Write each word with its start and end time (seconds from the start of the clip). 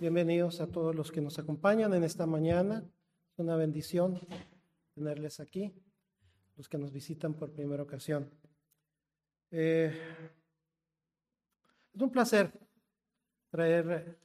Bienvenidos 0.00 0.60
a 0.60 0.68
todos 0.68 0.94
los 0.94 1.10
que 1.10 1.20
nos 1.20 1.40
acompañan 1.40 1.92
en 1.92 2.04
esta 2.04 2.24
mañana. 2.24 2.88
Es 3.32 3.38
una 3.40 3.56
bendición 3.56 4.20
tenerles 4.94 5.40
aquí, 5.40 5.74
los 6.56 6.68
que 6.68 6.78
nos 6.78 6.92
visitan 6.92 7.34
por 7.34 7.50
primera 7.52 7.82
ocasión. 7.82 8.30
Eh, 9.50 9.92
es 11.92 12.00
un 12.00 12.12
placer 12.12 12.52
traer 13.50 14.16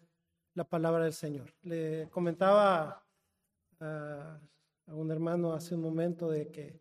la 0.54 0.64
palabra 0.64 1.06
del 1.06 1.14
Señor. 1.14 1.52
Le 1.64 2.08
comentaba 2.12 3.04
a, 3.80 4.40
un 4.86 5.12
hermano 5.12 5.54
hace 5.54 5.74
un 5.74 5.82
momento 5.82 6.30
de 6.30 6.52
que 6.52 6.80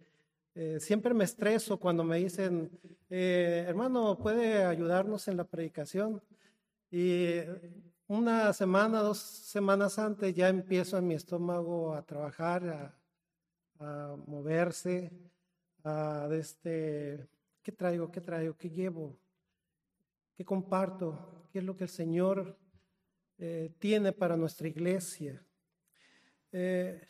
eh, 0.54 0.78
siempre 0.80 1.14
me 1.14 1.24
estreso 1.24 1.80
cuando 1.80 2.04
me 2.04 2.18
dicen, 2.18 2.78
eh, 3.08 3.64
hermano, 3.66 4.18
¿puede 4.18 4.66
ayudarnos 4.66 5.28
en 5.28 5.38
la 5.38 5.44
predicación? 5.44 6.22
Y 6.90 7.38
una 8.12 8.52
semana, 8.52 9.00
dos 9.00 9.18
semanas 9.18 9.98
antes 9.98 10.34
ya 10.34 10.50
empiezo 10.50 10.98
en 10.98 11.06
mi 11.06 11.14
estómago 11.14 11.94
a 11.94 12.02
trabajar, 12.02 12.94
a, 13.80 14.16
moverse, 14.26 15.10
a 15.82 16.28
este, 16.30 17.26
¿qué 17.62 17.72
traigo? 17.72 18.12
¿Qué 18.12 18.20
traigo? 18.20 18.54
¿Qué 18.58 18.68
llevo? 18.68 19.16
¿Qué 20.36 20.44
comparto? 20.44 21.46
¿Qué 21.50 21.60
es 21.60 21.64
lo 21.64 21.74
que 21.74 21.84
el 21.84 21.90
Señor 21.90 22.58
eh, 23.38 23.72
tiene 23.78 24.12
para 24.12 24.36
nuestra 24.36 24.68
iglesia? 24.68 25.42
Eh, 26.52 27.00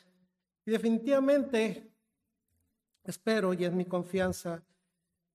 y 0.65 0.71
definitivamente 0.71 1.91
espero 3.03 3.53
y 3.55 3.65
es 3.65 3.73
mi 3.73 3.87
confianza 3.87 4.63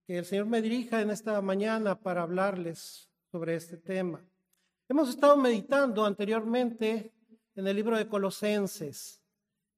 que 0.05 0.17
el 0.19 0.25
Señor 0.25 0.45
me 0.45 0.61
dirija 0.61 1.01
en 1.01 1.09
esta 1.09 1.41
mañana 1.41 1.99
para 1.99 2.21
hablarles 2.21 3.09
sobre 3.29 3.55
este 3.55 3.75
tema. 3.75 4.23
Hemos 4.89 5.09
estado 5.09 5.35
meditando 5.35 6.05
anteriormente 6.05 7.13
en 7.55 7.67
el 7.67 7.75
libro 7.75 7.97
de 7.97 8.07
Colosenses. 8.07 9.21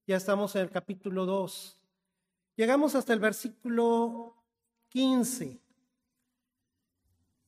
Ya 0.06 0.18
estamos 0.18 0.56
en 0.56 0.62
el 0.62 0.70
capítulo 0.70 1.26
2. 1.26 1.82
Llegamos 2.56 2.94
hasta 2.94 3.14
el 3.14 3.20
versículo 3.20 4.36
15. 4.90 5.60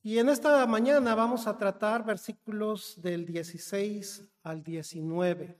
Y 0.02 0.18
en 0.18 0.28
esta 0.28 0.66
mañana 0.66 1.14
vamos 1.14 1.46
a 1.46 1.56
tratar 1.56 2.04
versículos 2.04 3.00
del 3.00 3.24
16 3.24 4.24
al 4.42 4.64
19. 4.64 5.56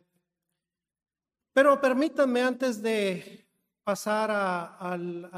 Pero 1.52 1.80
permítanme 1.80 2.42
antes 2.42 2.82
de 2.82 3.46
pasar 3.84 4.28
al, 4.80 5.30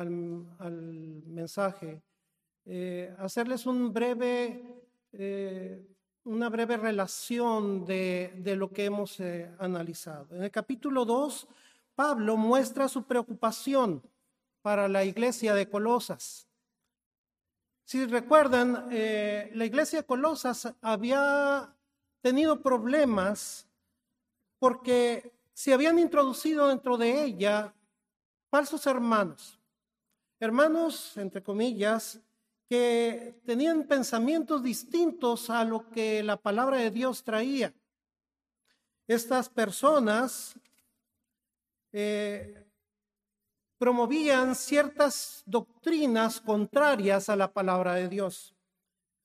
mensaje, 1.26 2.02
eh, 2.64 3.14
hacerles 3.18 3.66
un 3.66 3.92
breve 3.92 4.82
eh, 5.12 5.93
una 6.24 6.48
breve 6.48 6.76
relación 6.76 7.84
de, 7.84 8.54
lo 8.56 8.70
que 8.70 8.86
hemos 8.86 9.20
eh, 9.20 9.50
analizado. 9.58 10.34
En 10.34 10.42
el 10.42 10.50
capítulo 10.50 11.04
2, 11.04 11.46
Pablo 11.94 12.36
muestra 12.36 12.88
su 12.88 13.04
preocupación 13.04 14.02
para 14.62 14.88
la 14.88 15.04
iglesia 15.04 15.54
de 15.54 15.68
Colosas. 15.68 16.48
Si 17.84 18.06
recuerdan, 18.06 18.88
eh, 18.90 19.50
la 19.54 19.66
iglesia 19.66 20.00
de 20.00 20.06
Colosas 20.06 20.74
había 20.80 21.76
tenido 22.22 22.62
problemas 22.62 23.68
porque 24.58 25.34
se 25.52 25.74
habían 25.74 25.98
introducido 25.98 26.68
dentro 26.68 26.96
de 26.96 27.22
ella 27.24 27.74
falsos 28.48 28.86
hermanos. 28.86 29.60
Hermanos, 30.40 31.16
entre 31.18 31.42
comillas, 31.42 32.20
que 32.68 33.40
tenían 33.44 33.84
pensamientos 33.84 34.62
distintos 34.62 35.50
a 35.50 35.64
lo 35.64 35.90
que 35.90 36.22
la 36.22 36.36
palabra 36.36 36.78
de 36.78 36.90
Dios 36.90 37.22
traía. 37.22 37.74
Estas 39.06 39.48
personas 39.50 40.58
eh, 41.92 42.66
promovían 43.76 44.54
ciertas 44.54 45.42
doctrinas 45.44 46.40
contrarias 46.40 47.28
a 47.28 47.36
la 47.36 47.52
palabra 47.52 47.94
de 47.94 48.08
Dios, 48.08 48.54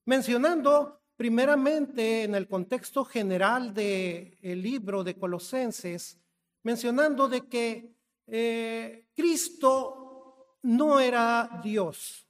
mencionando 0.06 1.01
primeramente 1.16 2.23
en 2.23 2.35
el 2.35 2.47
contexto 2.47 3.06
general 3.06 3.73
del 3.73 4.38
el 4.41 4.61
libro 4.61 5.03
de 5.03 5.16
Colosenses, 5.16 6.17
mencionando 6.63 7.27
de 7.29 7.47
que 7.47 7.95
eh, 8.27 9.07
Cristo 9.16 10.57
no 10.61 11.00
era 11.00 11.61
Dios 11.63 12.28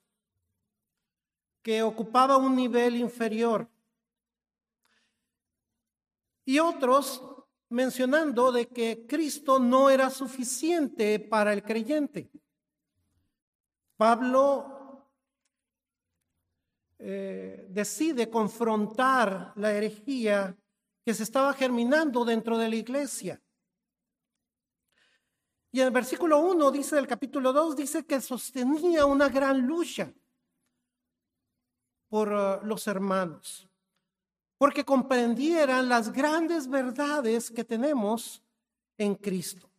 que 1.69 1.84
ocupaba 1.84 2.35
un 2.35 2.56
nivel 2.56 2.96
inferior. 2.96 3.69
Y 6.44 6.57
otros 6.57 7.22
mencionando 7.69 8.52
de 8.52 8.68
que 8.68 9.06
Cristo 9.06 9.59
no 9.59 9.91
era 9.91 10.09
suficiente 10.09 11.19
para 11.19 11.53
el 11.53 11.62
creyente. 11.62 12.31
Pablo 13.97 15.06
eh, 16.97 17.68
decide 17.69 18.31
confrontar 18.31 19.53
la 19.56 19.72
herejía 19.72 20.58
que 21.06 21.13
se 21.13 21.22
estaba 21.22 21.53
germinando 21.53 22.25
dentro 22.25 22.58
de 22.58 22.68
la 22.68 22.78
iglesia. 22.78 23.40
Y 25.72 25.81
en 25.81 25.85
el 25.85 25.94
versículo 25.94 26.40
1 26.40 26.72
dice 26.72 26.96
del 26.96 27.06
capítulo 27.06 27.53
2, 27.53 27.75
dice 27.75 28.08
que 28.08 28.19
sostenía 28.22 29.06
una 29.06 29.29
gran 29.29 29.68
lucha 29.68 30.12
por 32.09 32.34
uh, 32.34 32.66
los 32.66 32.88
hermanos, 32.88 33.70
porque 34.58 34.84
comprendieran 34.84 35.88
las 35.88 36.12
grandes 36.12 36.68
verdades 36.68 37.50
que 37.50 37.64
tenemos 37.64 38.44
en 38.97 39.16
Cristo. 39.16 39.70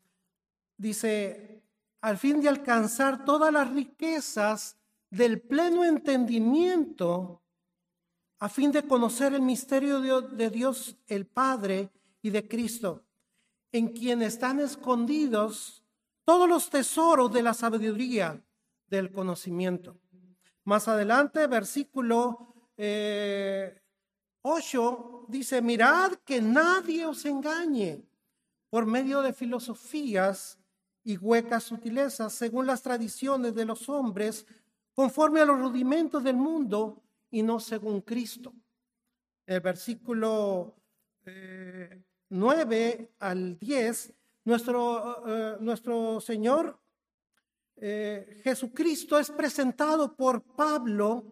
Dice, 0.77 1.63
al 2.01 2.17
fin 2.17 2.41
de 2.41 2.49
alcanzar 2.49 3.25
todas 3.25 3.53
las 3.53 3.71
riquezas 3.71 4.79
del 5.11 5.43
pleno 5.43 5.85
entendimiento, 5.85 7.43
a 8.39 8.49
fin 8.49 8.73
de 8.73 8.85
conocer 8.85 9.35
el 9.35 9.43
misterio 9.43 10.23
de 10.23 10.49
Dios 10.49 10.97
el 11.07 11.27
Padre 11.27 11.91
y 12.23 12.31
de 12.31 12.49
Cristo, 12.49 13.05
en 13.73 13.89
quien 13.89 14.23
están 14.23 14.61
escondidos 14.61 15.85
todos 16.25 16.49
los 16.49 16.71
tesoros 16.71 17.31
de 17.33 17.43
la 17.43 17.53
sabiduría 17.53 18.43
del 18.87 19.11
conocimiento. 19.11 19.99
Más 20.65 20.89
adelante, 20.89 21.47
versículo 21.47 22.55
8, 22.77 22.77
eh, 22.79 23.81
dice, 25.29 25.63
mirad 25.63 26.13
que 26.25 26.41
nadie 26.41 27.07
os 27.07 27.25
engañe 27.25 28.05
por 28.69 28.87
medio 28.87 29.23
de 29.23 29.33
filosofías 29.33 30.59
y 31.03 31.17
huecas 31.17 31.65
sutilezas, 31.65 32.33
según 32.33 32.67
las 32.67 32.83
tradiciones 32.83 33.55
de 33.55 33.65
los 33.65 33.89
hombres, 33.89 34.47
conforme 34.95 35.41
a 35.41 35.45
los 35.45 35.59
rudimentos 35.59 36.23
del 36.23 36.37
mundo 36.37 37.03
y 37.31 37.43
no 37.43 37.59
según 37.59 38.03
Cristo. 38.03 38.53
El 39.47 39.61
versículo 39.61 40.77
9 42.29 42.77
eh, 42.77 43.11
al 43.19 43.59
10, 43.59 44.13
nuestro, 44.45 45.27
eh, 45.27 45.57
nuestro 45.61 46.21
Señor 46.21 46.79
eh, 47.83 48.41
Jesucristo 48.45 49.19
es 49.19 49.31
presentado 49.31 50.15
por 50.15 50.43
Pablo 50.43 51.25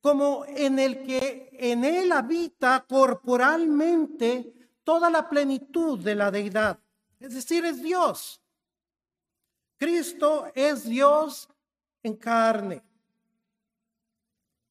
como 0.00 0.44
en 0.46 0.78
el 0.78 1.02
que 1.02 1.50
en 1.52 1.84
él 1.84 2.12
habita 2.12 2.86
corporalmente 2.88 4.54
toda 4.84 5.10
la 5.10 5.28
plenitud 5.28 5.98
de 5.98 6.14
la 6.14 6.30
deidad. 6.30 6.78
Es 7.18 7.34
decir, 7.34 7.64
es 7.64 7.82
Dios. 7.82 8.40
Cristo 9.76 10.50
es 10.54 10.88
Dios 10.88 11.48
en 12.02 12.16
carne. 12.16 12.82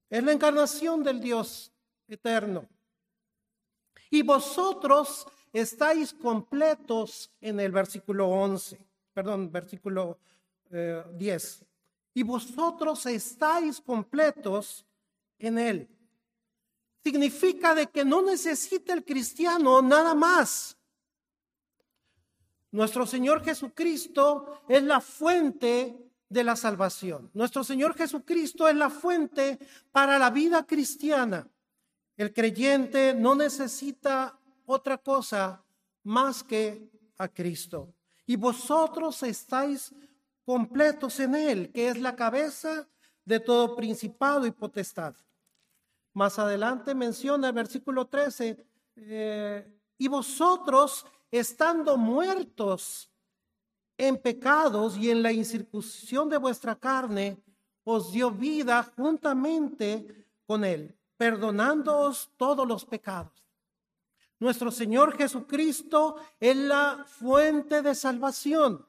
Es 0.10 0.24
la 0.24 0.32
encarnación 0.32 1.04
del 1.04 1.20
Dios 1.20 1.72
eterno. 2.08 2.68
Y 4.10 4.24
vosotros 4.24 5.28
estáis 5.52 6.14
completos 6.14 7.32
en 7.42 7.60
el 7.60 7.72
versículo 7.72 8.28
11, 8.30 8.80
perdón, 9.14 9.52
versículo 9.52 10.18
10. 10.70 11.62
Eh, 11.62 11.66
y 12.14 12.24
vosotros 12.24 13.06
estáis 13.06 13.80
completos 13.80 14.86
en 15.38 15.58
Él. 15.58 15.90
Significa 17.04 17.74
de 17.74 17.88
que 17.88 18.04
no 18.04 18.22
necesita 18.22 18.94
el 18.94 19.06
cristiano 19.06 19.82
nada 19.82 20.14
más. 20.14 20.78
Nuestro 22.72 23.06
Señor 23.06 23.44
Jesucristo 23.44 24.62
es 24.68 24.84
la 24.84 25.02
fuente 25.02 26.10
de 26.28 26.44
la 26.44 26.56
salvación. 26.56 27.32
Nuestro 27.34 27.64
Señor 27.64 27.96
Jesucristo 27.96 28.68
es 28.68 28.76
la 28.76 28.90
fuente 28.90 29.58
para 29.92 30.20
la 30.20 30.30
vida 30.30 30.66
cristiana. 30.66 31.48
El 32.16 32.34
creyente 32.34 33.14
no 33.14 33.34
necesita 33.34 34.38
otra 34.66 34.98
cosa 34.98 35.64
más 36.04 36.44
que 36.44 36.92
a 37.18 37.28
Cristo. 37.28 37.94
Y 38.26 38.36
vosotros 38.36 39.24
estáis 39.24 39.92
completos 40.50 41.20
en 41.20 41.36
Él, 41.36 41.72
que 41.72 41.90
es 41.90 42.00
la 42.00 42.16
cabeza 42.16 42.88
de 43.24 43.40
todo 43.40 43.76
principado 43.76 44.48
y 44.48 44.52
potestad. 44.52 45.14
Más 46.12 46.40
adelante 46.40 46.96
menciona 46.96 47.50
el 47.50 47.54
versículo 47.54 48.08
13, 48.08 48.66
eh, 48.96 49.72
y 50.00 50.08
vosotros, 50.08 51.06
estando 51.30 51.98
muertos 51.98 53.12
en 53.96 54.18
pecados 54.18 54.98
y 54.98 55.12
en 55.12 55.22
la 55.22 55.32
incircuncisión 55.32 56.28
de 56.28 56.38
vuestra 56.38 56.74
carne, 56.74 57.38
os 57.84 58.12
dio 58.12 58.32
vida 58.32 58.82
juntamente 58.98 60.26
con 60.48 60.66
él, 60.66 60.98
perdonándoos 61.16 62.32
todos 62.38 62.68
los 62.68 62.86
pecados. 62.86 63.46
Nuestro 64.40 64.72
Señor 64.72 65.16
Jesucristo 65.16 66.16
es 66.40 66.56
la 66.56 67.06
fuente 67.08 67.84
de 67.84 67.94
salvación. 67.94 68.89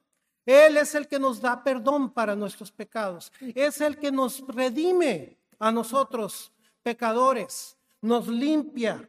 Él 0.50 0.78
es 0.78 0.96
el 0.96 1.06
que 1.06 1.20
nos 1.20 1.40
da 1.40 1.62
perdón 1.62 2.10
para 2.10 2.34
nuestros 2.34 2.72
pecados. 2.72 3.32
Es 3.54 3.80
el 3.80 3.96
que 3.98 4.10
nos 4.10 4.44
redime 4.48 5.38
a 5.60 5.70
nosotros, 5.70 6.50
pecadores. 6.82 7.76
Nos 8.00 8.26
limpia 8.26 9.08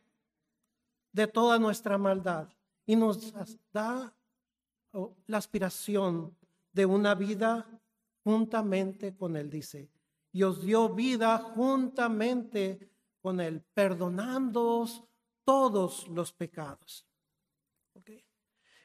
de 1.12 1.26
toda 1.26 1.58
nuestra 1.58 1.98
maldad 1.98 2.48
y 2.86 2.96
nos 2.96 3.34
da 3.74 4.14
la 5.26 5.38
aspiración 5.38 6.36
de 6.72 6.86
una 6.86 7.16
vida 7.16 7.66
juntamente 8.24 9.16
con 9.16 9.36
Él, 9.36 9.50
dice. 9.50 9.90
Y 10.32 10.44
os 10.44 10.62
dio 10.62 10.90
vida 10.90 11.40
juntamente 11.40 12.88
con 13.20 13.40
Él, 13.40 13.64
perdonándoos 13.74 15.04
todos 15.44 16.08
los 16.08 16.32
pecados. 16.32 17.06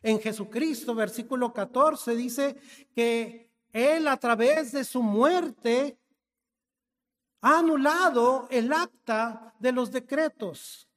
En 0.03 0.21
Jesucristo, 0.21 0.95
versículo 0.95 1.53
14, 1.53 2.15
dice 2.15 2.57
que 2.95 3.51
Él 3.73 4.09
a 4.09 4.17
través 4.17 4.73
de 4.73 4.85
su 4.85 5.03
muerte 5.03 5.99
ha 7.41 7.59
anulado 7.59 8.47
el 8.51 8.73
acta 8.73 9.55
de 9.59 9.73
los 9.73 9.91
decretos 9.91 10.89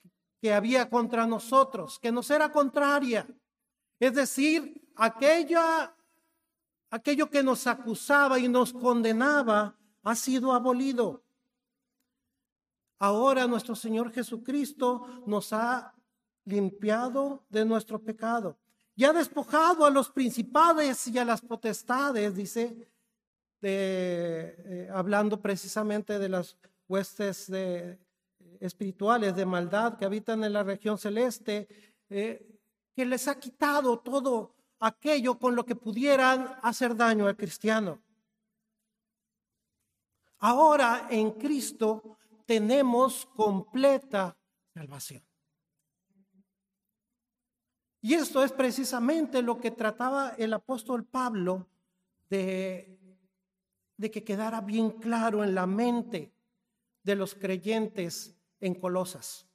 que 0.42 0.54
había 0.54 0.90
contra 0.90 1.28
nosotros, 1.28 2.00
que 2.00 2.12
nos 2.12 2.30
era 2.30 2.52
contraria. 2.52 3.28
Es 4.00 4.14
decir, 4.14 4.90
aquella, 4.96 5.96
aquello 6.90 7.30
que 7.30 7.44
nos 7.44 7.68
acusaba 7.68 8.40
y 8.40 8.48
nos 8.48 8.74
condenaba 8.74 9.78
ha 10.04 10.16
sido 10.16 10.54
abolido. 10.54 11.24
Ahora 13.00 13.48
nuestro 13.48 13.76
Señor 13.76 14.12
Jesucristo 14.12 15.24
nos 15.26 15.54
ha 15.54 15.94
limpiado 16.46 17.46
de 17.50 17.66
nuestro 17.66 18.02
pecado 18.02 18.58
y 19.00 19.06
ha 19.06 19.14
despojado 19.14 19.86
a 19.86 19.90
los 19.90 20.10
principales 20.10 21.08
y 21.08 21.18
a 21.18 21.24
las 21.24 21.40
potestades, 21.40 22.36
dice, 22.36 22.86
eh, 23.62 24.90
hablando 24.94 25.42
precisamente 25.42 26.20
de 26.20 26.28
las 26.28 26.58
huestes 26.86 27.50
de, 27.50 27.98
espirituales 28.60 29.34
de 29.38 29.46
maldad 29.46 29.98
que 29.98 30.04
habitan 30.04 30.44
en 30.44 30.52
la 30.52 30.64
región 30.64 30.98
celeste, 30.98 31.96
eh, 32.10 32.46
que 32.94 33.06
les 33.06 33.26
ha 33.30 33.40
quitado 33.40 34.00
todo 34.00 34.54
aquello 34.82 35.40
con 35.40 35.56
lo 35.56 35.66
que 35.66 35.78
pudieran 35.78 36.58
hacer 36.62 36.94
daño 36.94 37.26
al 37.26 37.38
cristiano. 37.38 38.02
Ahora 40.40 41.08
en 41.10 41.32
Cristo 41.32 42.18
tenemos 42.46 43.26
completa 43.34 44.38
salvación. 44.74 45.29
Y 48.02 48.14
esto 48.14 48.44
es 48.44 48.52
precisamente 48.52 49.42
lo 49.42 49.60
que 49.60 49.72
trataba 49.72 50.34
el 50.38 50.54
apóstol 50.54 51.04
Pablo 51.04 51.68
de, 52.30 52.98
que 54.00 54.24
quedara 54.24 54.62
bien 54.62 54.92
claro 54.92 55.44
en 55.44 55.54
la 55.54 55.66
mente 55.66 56.32
de 57.04 57.16
los 57.16 57.36
creyentes 57.36 58.36
en 58.62 58.76
Colosas, 58.76 59.48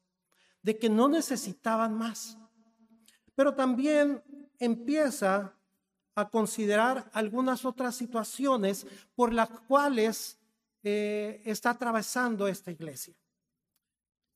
de 0.62 0.78
que 0.78 0.90
no 0.90 1.08
necesitaban 1.08 1.94
más. 1.94 2.36
Pero 3.34 3.54
también 3.54 4.22
empieza 4.58 5.54
a 6.14 6.28
considerar 6.28 7.10
algunas 7.12 7.64
otras 7.64 7.96
situaciones 7.96 8.86
por 9.14 9.32
las 9.32 9.48
cuales 9.48 10.38
eh, 10.82 11.40
está 11.44 11.70
atravesando 11.70 12.46
esta 12.46 12.70
iglesia. 12.70 13.14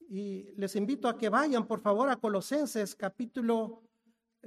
Y 0.08 0.54
les 0.56 0.74
invito 0.74 1.06
a 1.06 1.18
que 1.18 1.28
vayan, 1.28 1.66
por 1.66 1.80
favor, 1.80 2.08
a 2.08 2.16
Colosenses 2.16 2.94
capítulo 2.94 3.87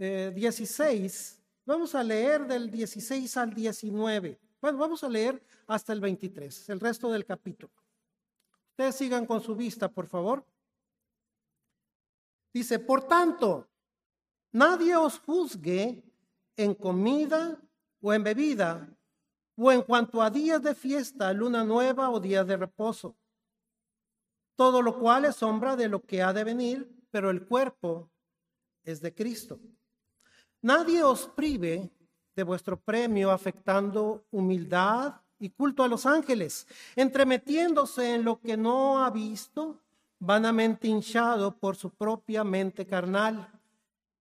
16. 0.02 1.34
Eh, 1.38 1.42
vamos 1.64 1.94
a 1.94 2.04
leer 2.04 2.48
del 2.48 2.72
16 2.72 3.38
al 3.38 3.54
19. 3.54 4.40
Bueno, 4.60 4.78
vamos 4.80 5.04
a 5.04 5.10
leer 5.10 5.44
hasta 5.68 5.94
el 5.94 6.02
23, 6.02 6.70
el 6.70 6.80
resto 6.80 7.12
del 7.12 7.24
capítulo. 7.24 7.72
Ustedes 8.72 8.96
sigan 8.96 9.26
con 9.28 9.42
su 9.42 9.56
vista, 9.56 9.90
por 9.90 10.08
favor. 10.08 10.44
Dice, 12.52 12.80
por 12.80 13.08
tanto, 13.08 13.70
nadie 14.52 14.96
os 14.96 15.20
juzgue 15.20 16.04
en 16.56 16.74
comida 16.74 17.62
o 18.02 18.14
en 18.14 18.24
bebida, 18.24 18.90
o 19.56 19.72
en 19.72 19.84
cuanto 19.84 20.22
a 20.22 20.32
días 20.32 20.62
de 20.64 20.74
fiesta, 20.74 21.32
luna 21.32 21.64
nueva 21.64 22.10
o 22.10 22.20
días 22.20 22.48
de 22.48 22.58
reposo. 22.58 23.16
Todo 24.56 24.82
lo 24.82 24.98
cual 25.00 25.26
es 25.26 25.36
sombra 25.36 25.76
de 25.76 25.88
lo 25.88 26.02
que 26.02 26.24
ha 26.24 26.34
de 26.34 26.44
venir, 26.44 26.92
pero 27.12 27.30
el 27.30 27.46
cuerpo 27.46 28.12
es 28.84 29.00
de 29.00 29.14
Cristo. 29.14 29.60
Nadie 30.62 31.04
os 31.04 31.28
prive 31.28 31.90
de 32.36 32.44
vuestro 32.44 32.80
premio 32.80 33.32
afectando 33.32 34.26
humildad 34.32 35.16
y 35.40 35.50
culto 35.50 35.84
a 35.84 35.88
los 35.88 36.06
ángeles, 36.06 36.68
entremetiéndose 36.96 38.14
en 38.14 38.24
lo 38.24 38.40
que 38.40 38.56
no 38.58 39.04
ha 39.04 39.10
visto, 39.10 39.80
vanamente 40.20 40.88
hinchado 40.88 41.58
por 41.58 41.76
su 41.76 41.90
propia 41.90 42.44
mente 42.44 42.86
carnal, 42.86 43.50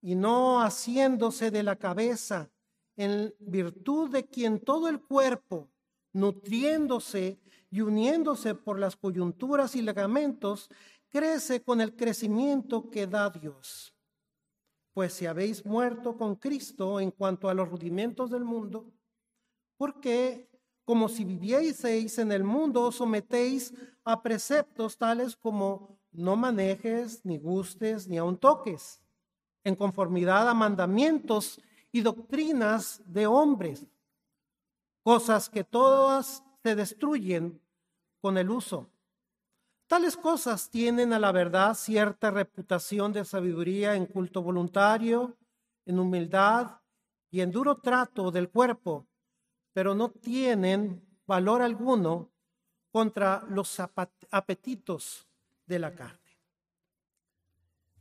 y 0.00 0.14
no 0.14 0.62
haciéndose 0.62 1.50
de 1.50 1.62
la 1.62 1.76
cabeza, 1.76 2.48
en 2.96 3.34
virtud 3.38 4.10
de 4.10 4.26
quien 4.26 4.60
todo 4.60 4.88
el 4.88 5.00
cuerpo, 5.00 5.68
nutriéndose 6.14 7.38
y 7.70 7.82
uniéndose 7.82 8.54
por 8.54 8.78
las 8.78 8.96
coyunturas 8.96 9.76
y 9.76 9.82
ligamentos, 9.82 10.70
crece 11.10 11.62
con 11.62 11.82
el 11.82 11.94
crecimiento 11.94 12.90
que 12.90 13.06
da 13.06 13.28
Dios. 13.28 13.92
Pues 15.00 15.14
si 15.14 15.24
habéis 15.24 15.64
muerto 15.64 16.14
con 16.14 16.36
Cristo 16.36 17.00
en 17.00 17.10
cuanto 17.10 17.48
a 17.48 17.54
los 17.54 17.70
rudimentos 17.70 18.28
del 18.30 18.44
mundo, 18.44 18.92
¿por 19.78 19.98
qué 19.98 20.46
como 20.84 21.08
si 21.08 21.24
vivieseis 21.24 22.18
en 22.18 22.30
el 22.30 22.44
mundo, 22.44 22.82
os 22.82 22.96
sometéis 22.96 23.72
a 24.04 24.22
preceptos 24.22 24.98
tales 24.98 25.34
como 25.36 25.98
no 26.12 26.36
manejes, 26.36 27.24
ni 27.24 27.38
gustes, 27.38 28.08
ni 28.08 28.18
aun 28.18 28.36
toques, 28.36 29.00
en 29.64 29.74
conformidad 29.74 30.46
a 30.46 30.52
mandamientos 30.52 31.58
y 31.90 32.02
doctrinas 32.02 33.00
de 33.06 33.26
hombres, 33.26 33.86
cosas 35.02 35.48
que 35.48 35.64
todas 35.64 36.44
se 36.62 36.74
destruyen 36.74 37.58
con 38.20 38.36
el 38.36 38.50
uso. 38.50 38.90
Tales 39.90 40.16
cosas 40.16 40.70
tienen 40.70 41.12
a 41.12 41.18
la 41.18 41.32
verdad 41.32 41.74
cierta 41.74 42.30
reputación 42.30 43.12
de 43.12 43.24
sabiduría 43.24 43.96
en 43.96 44.06
culto 44.06 44.40
voluntario, 44.40 45.36
en 45.84 45.98
humildad 45.98 46.80
y 47.28 47.40
en 47.40 47.50
duro 47.50 47.78
trato 47.78 48.30
del 48.30 48.50
cuerpo 48.50 49.08
pero 49.72 49.94
no 49.94 50.10
tienen 50.10 51.04
valor 51.26 51.62
alguno 51.62 52.30
contra 52.90 53.44
los 53.48 53.78
apetitos 54.30 55.28
de 55.66 55.78
la 55.78 55.94
carne. 55.94 56.18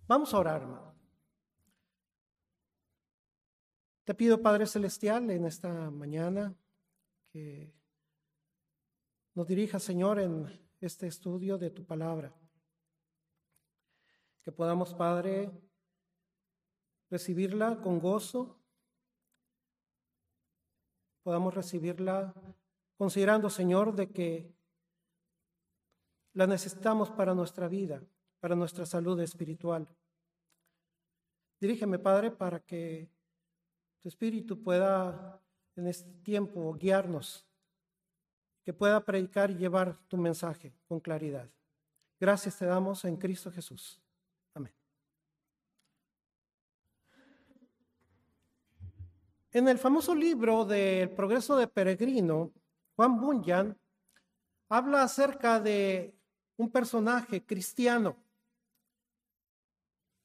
Vamos 0.08 0.34
a 0.34 0.40
orar, 0.40 0.62
hermano. 0.62 0.94
Te 4.04 4.16
pido, 4.16 4.42
Padre 4.42 4.66
Celestial, 4.66 5.30
en 5.30 5.46
esta 5.46 5.92
mañana 5.92 6.56
que 7.32 7.72
nos 9.36 9.48
dirija, 9.48 9.80
Señor, 9.80 10.20
en 10.20 10.69
este 10.80 11.08
estudio 11.08 11.58
de 11.58 11.70
tu 11.70 11.86
palabra. 11.86 12.34
Que 14.44 14.52
podamos, 14.52 14.94
Padre, 14.94 15.52
recibirla 17.10 17.82
con 17.82 18.00
gozo 18.00 18.60
podamos 21.24 21.54
recibirla 21.54 22.34
considerando, 22.98 23.50
Señor, 23.50 23.96
de 23.96 24.12
que 24.12 24.54
la 26.34 26.48
necesitamos 26.48 27.10
para 27.10 27.34
nuestra 27.34 27.68
vida, 27.68 28.04
para 28.40 28.56
nuestra 28.56 28.86
salud 28.86 29.20
espiritual. 29.22 29.88
Dirígeme, 31.60 32.00
Padre, 32.00 32.32
para 32.32 32.60
que 32.60 33.10
tu 34.00 34.08
Espíritu 34.08 34.62
pueda 34.64 35.42
en 35.76 35.88
este 35.88 36.12
tiempo 36.22 36.74
guiarnos, 36.74 37.49
que 38.70 38.74
pueda 38.74 39.04
predicar 39.04 39.50
y 39.50 39.56
llevar 39.56 39.98
tu 40.08 40.16
mensaje 40.16 40.72
con 40.88 41.00
claridad. 41.00 41.50
Gracias 42.20 42.60
te 42.60 42.68
damos 42.68 43.04
en 43.04 43.18
Cristo 43.18 43.52
Jesús. 43.52 44.00
En 49.52 49.68
el 49.68 49.80
famoso 49.80 50.14
libro 50.14 50.66
del 50.66 51.10
progreso 51.10 51.58
de 51.58 51.68
peregrino, 51.68 52.52
Juan 52.96 53.20
Bunyan 53.20 53.76
habla 54.70 55.02
acerca 55.02 55.60
de 55.60 56.16
un 56.56 56.70
personaje 56.70 57.44
cristiano 57.44 58.16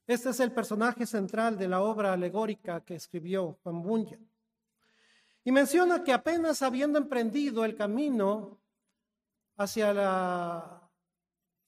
Este 0.07 0.29
es 0.29 0.41
el 0.41 0.53
personaje 0.53 1.07
central 1.07 1.57
de 1.57 1.67
la 1.67 1.81
obra 1.81 2.13
alegórica 2.13 2.85
que 2.85 2.95
escribió 2.95 3.59
Juan 3.63 3.81
Bunyan. 3.81 4.34
Y 5.45 5.53
menciona 5.53 6.03
que 6.03 6.13
apenas 6.13 6.63
habiendo 6.63 6.99
emprendido 6.99 7.67
el 7.67 7.77
camino 7.77 8.63
hacia 9.57 9.93
la 9.93 10.91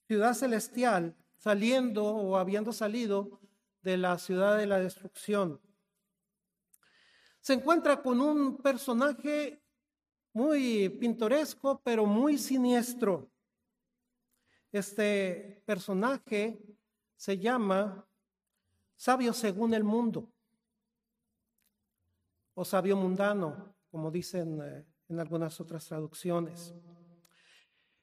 ciudad 0.07 0.33
celestial, 0.33 1.15
saliendo 1.37 2.03
o 2.03 2.37
habiendo 2.37 2.73
salido 2.73 3.39
de 3.81 3.97
la 3.97 4.17
ciudad 4.17 4.57
de 4.57 4.65
la 4.65 4.79
destrucción, 4.79 5.61
se 7.39 7.53
encuentra 7.53 8.01
con 8.01 8.19
un 8.19 8.57
personaje 8.57 9.63
muy 10.33 10.89
pintoresco, 10.89 11.79
pero 11.83 12.05
muy 12.05 12.37
siniestro. 12.37 13.31
Este 14.71 15.63
personaje 15.65 16.59
se 17.15 17.37
llama 17.37 18.05
sabio 18.95 19.33
según 19.33 19.73
el 19.75 19.83
mundo 19.83 20.33
o 22.59 22.65
sabio 22.65 22.97
mundano, 22.97 23.75
como 23.91 24.09
dicen 24.09 24.59
eh, 24.63 24.83
en 25.09 25.19
algunas 25.19 25.61
otras 25.61 25.85
traducciones. 25.85 26.73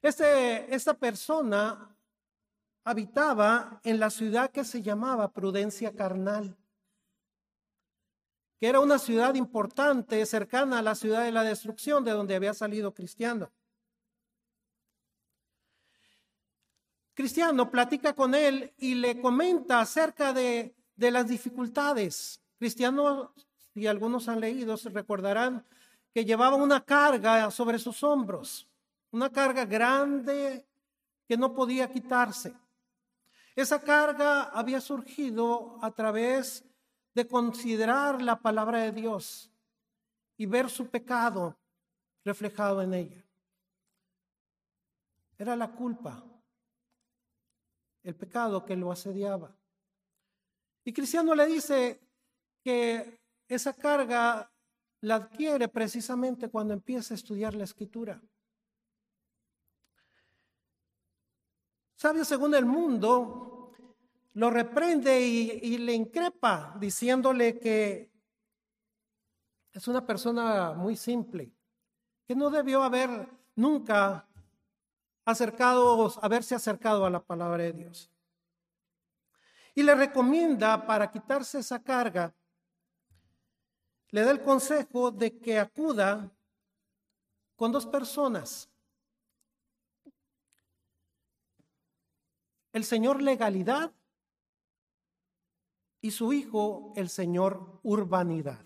Este, 0.01 0.73
esta 0.73 0.93
persona 0.93 1.93
habitaba 2.85 3.81
en 3.83 3.99
la 3.99 4.09
ciudad 4.09 4.49
que 4.51 4.63
se 4.63 4.81
llamaba 4.81 5.33
Prudencia 5.33 5.93
Carnal, 5.93 6.55
que 8.57 8.67
era 8.67 8.79
una 8.79 8.97
ciudad 8.97 9.35
importante 9.35 10.25
cercana 10.25 10.79
a 10.79 10.83
la 10.83 10.95
ciudad 10.95 11.25
de 11.25 11.33
la 11.33 11.43
destrucción 11.43 12.05
de 12.05 12.11
donde 12.11 12.35
había 12.35 12.53
salido 12.53 12.93
Cristiano. 12.93 13.51
Cristiano 17.13 17.69
platica 17.69 18.15
con 18.15 18.33
él 18.33 18.73
y 18.77 18.95
le 18.95 19.19
comenta 19.19 19.81
acerca 19.81 20.31
de, 20.31 20.73
de 20.95 21.11
las 21.11 21.27
dificultades. 21.27 22.41
Cristiano 22.57 23.33
y 23.75 23.87
algunos 23.87 24.29
han 24.29 24.39
leído, 24.39 24.77
se 24.77 24.89
recordarán 24.89 25.65
que 26.13 26.23
llevaba 26.23 26.55
una 26.55 26.83
carga 26.83 27.51
sobre 27.51 27.77
sus 27.77 28.01
hombros, 28.03 28.67
una 29.11 29.29
carga 29.29 29.65
grande 29.65 30.65
que 31.27 31.35
no 31.35 31.53
podía 31.53 31.91
quitarse. 31.91 32.53
Esa 33.53 33.81
carga 33.81 34.43
había 34.43 34.79
surgido 34.79 35.77
a 35.81 35.91
través 35.91 36.63
de 37.13 37.27
considerar 37.27 38.21
la 38.21 38.39
palabra 38.39 38.79
de 38.79 38.93
Dios 38.93 39.51
y 40.37 40.45
ver 40.45 40.69
su 40.69 40.87
pecado 40.87 41.57
reflejado 42.23 42.81
en 42.81 42.93
ella. 42.93 43.25
Era 45.37 45.55
la 45.57 45.71
culpa, 45.71 46.23
el 48.03 48.15
pecado 48.15 48.63
que 48.63 48.75
lo 48.77 48.89
asediaba. 48.89 49.53
Y 50.85 50.93
Cristiano 50.93 51.35
le 51.35 51.45
dice 51.45 51.99
que 52.63 53.24
esa 53.47 53.73
carga 53.73 54.51
la 55.01 55.15
adquiere 55.15 55.67
precisamente 55.67 56.49
cuando 56.49 56.73
empieza 56.73 57.13
a 57.13 57.15
estudiar 57.17 57.53
la 57.53 57.63
escritura. 57.63 58.21
Sabio 61.95 62.25
según 62.25 62.55
el 62.55 62.65
mundo, 62.65 63.73
lo 64.33 64.49
reprende 64.49 65.21
y, 65.21 65.77
le 65.77 65.93
increpa 65.93 66.75
diciéndole 66.79 67.57
que 67.57 68.11
es 69.71 69.87
una 69.87 70.05
persona 70.05 70.73
muy 70.73 70.95
simple, 70.95 71.53
que 72.27 72.35
no 72.35 72.49
debió 72.49 72.83
haber 72.83 73.29
nunca 73.55 74.27
acercado, 75.23 76.13
haberse 76.21 76.55
acercado 76.55 77.05
a 77.05 77.09
la 77.09 77.23
palabra 77.23 77.63
de 77.63 77.73
Dios. 77.73 78.11
Y 79.73 79.83
le 79.83 79.95
recomienda 79.95 80.85
para 80.85 81.11
quitarse 81.11 81.59
esa 81.59 81.81
carga 81.81 82.33
le 84.15 84.21
da 84.21 84.31
el 84.31 84.41
consejo 84.41 85.11
de 85.11 85.37
que 85.39 85.59
acuda 85.59 86.31
con 87.57 87.73
dos 87.73 87.85
personas. 87.85 88.69
El 92.71 92.85
señor 92.85 93.21
legalidad 93.21 93.91
y 95.99 96.11
su 96.11 96.31
hijo 96.31 96.93
el 96.95 97.09
señor 97.09 97.81
urbanidad. 97.83 98.65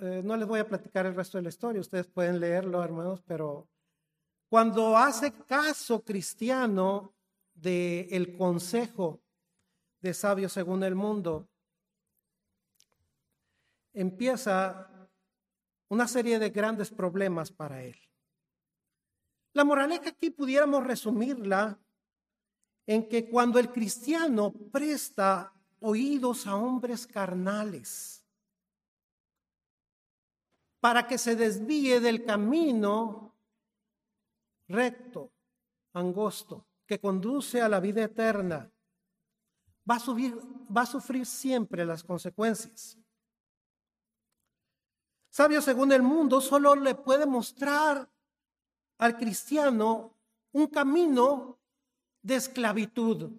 Eh, 0.00 0.22
no 0.24 0.38
les 0.38 0.48
voy 0.48 0.60
a 0.60 0.66
platicar 0.66 1.04
el 1.04 1.14
resto 1.14 1.36
de 1.36 1.42
la 1.42 1.50
historia, 1.50 1.82
ustedes 1.82 2.06
pueden 2.06 2.40
leerlo, 2.40 2.82
hermanos, 2.82 3.22
pero 3.26 3.68
cuando 4.48 4.96
hace 4.96 5.34
caso 5.44 6.02
cristiano 6.02 7.14
del 7.52 8.08
el 8.10 8.38
consejo 8.38 9.25
de 10.06 10.14
sabio 10.14 10.48
según 10.48 10.84
el 10.84 10.94
mundo, 10.94 11.48
empieza 13.92 15.10
una 15.88 16.06
serie 16.06 16.38
de 16.38 16.50
grandes 16.50 16.90
problemas 16.90 17.50
para 17.50 17.82
él. 17.82 17.98
La 19.52 19.64
moraleja 19.64 20.10
aquí 20.10 20.30
pudiéramos 20.30 20.86
resumirla 20.86 21.80
en 22.86 23.08
que 23.08 23.28
cuando 23.28 23.58
el 23.58 23.72
cristiano 23.72 24.52
presta 24.70 25.52
oídos 25.80 26.46
a 26.46 26.54
hombres 26.54 27.06
carnales 27.06 28.24
para 30.78 31.08
que 31.08 31.18
se 31.18 31.34
desvíe 31.34 31.98
del 31.98 32.24
camino 32.24 33.34
recto, 34.68 35.32
angosto, 35.94 36.68
que 36.86 37.00
conduce 37.00 37.60
a 37.60 37.68
la 37.68 37.80
vida 37.80 38.04
eterna, 38.04 38.70
va 39.88 39.96
a, 39.96 40.74
va 40.74 40.82
a 40.82 40.86
sufrir 40.86 41.24
siempre 41.26 41.84
las 41.84 42.02
consecuencias. 42.02 42.98
Sabio 45.30 45.60
según 45.60 45.92
el 45.92 46.02
mundo 46.02 46.40
solo 46.40 46.74
le 46.74 46.94
puede 46.94 47.26
mostrar 47.26 48.08
al 48.98 49.16
cristiano 49.16 50.14
un 50.52 50.66
camino 50.68 51.58
de 52.22 52.36
esclavitud, 52.36 53.30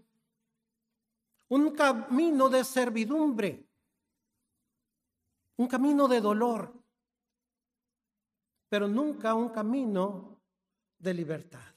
un 1.50 1.72
camino 1.72 2.50
de 2.50 2.64
servidumbre, 2.64 3.68
un 5.58 5.68
camino 5.68 6.08
de 6.08 6.22
dolor, 6.22 6.74
pero 8.70 8.88
nunca 8.88 9.34
un 9.34 9.50
camino 9.50 10.40
de 11.00 11.14
libertad. 11.14 11.77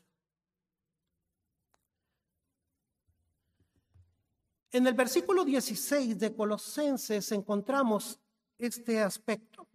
En 4.72 4.86
el 4.86 4.94
versículo 4.94 5.44
16 5.44 6.18
de 6.18 6.34
Colosenses 6.34 7.32
encontramos 7.32 8.20
este 8.56 9.00
aspecto. 9.00 9.66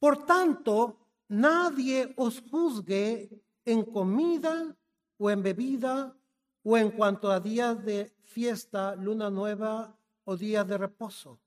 Por 0.00 0.24
tanto, 0.26 0.98
nadie 1.28 2.12
os 2.16 2.42
juzgue 2.50 3.30
en 3.64 3.84
comida 3.84 4.76
o 5.18 5.30
en 5.30 5.42
bebida 5.42 6.16
o 6.64 6.76
en 6.76 6.90
cuanto 6.90 7.30
a 7.30 7.38
días 7.38 7.84
de 7.84 8.12
fiesta, 8.24 8.96
luna 8.96 9.30
nueva 9.30 9.96
o 10.24 10.36
días 10.36 10.66
de 10.66 10.78
reposo. 10.78 11.38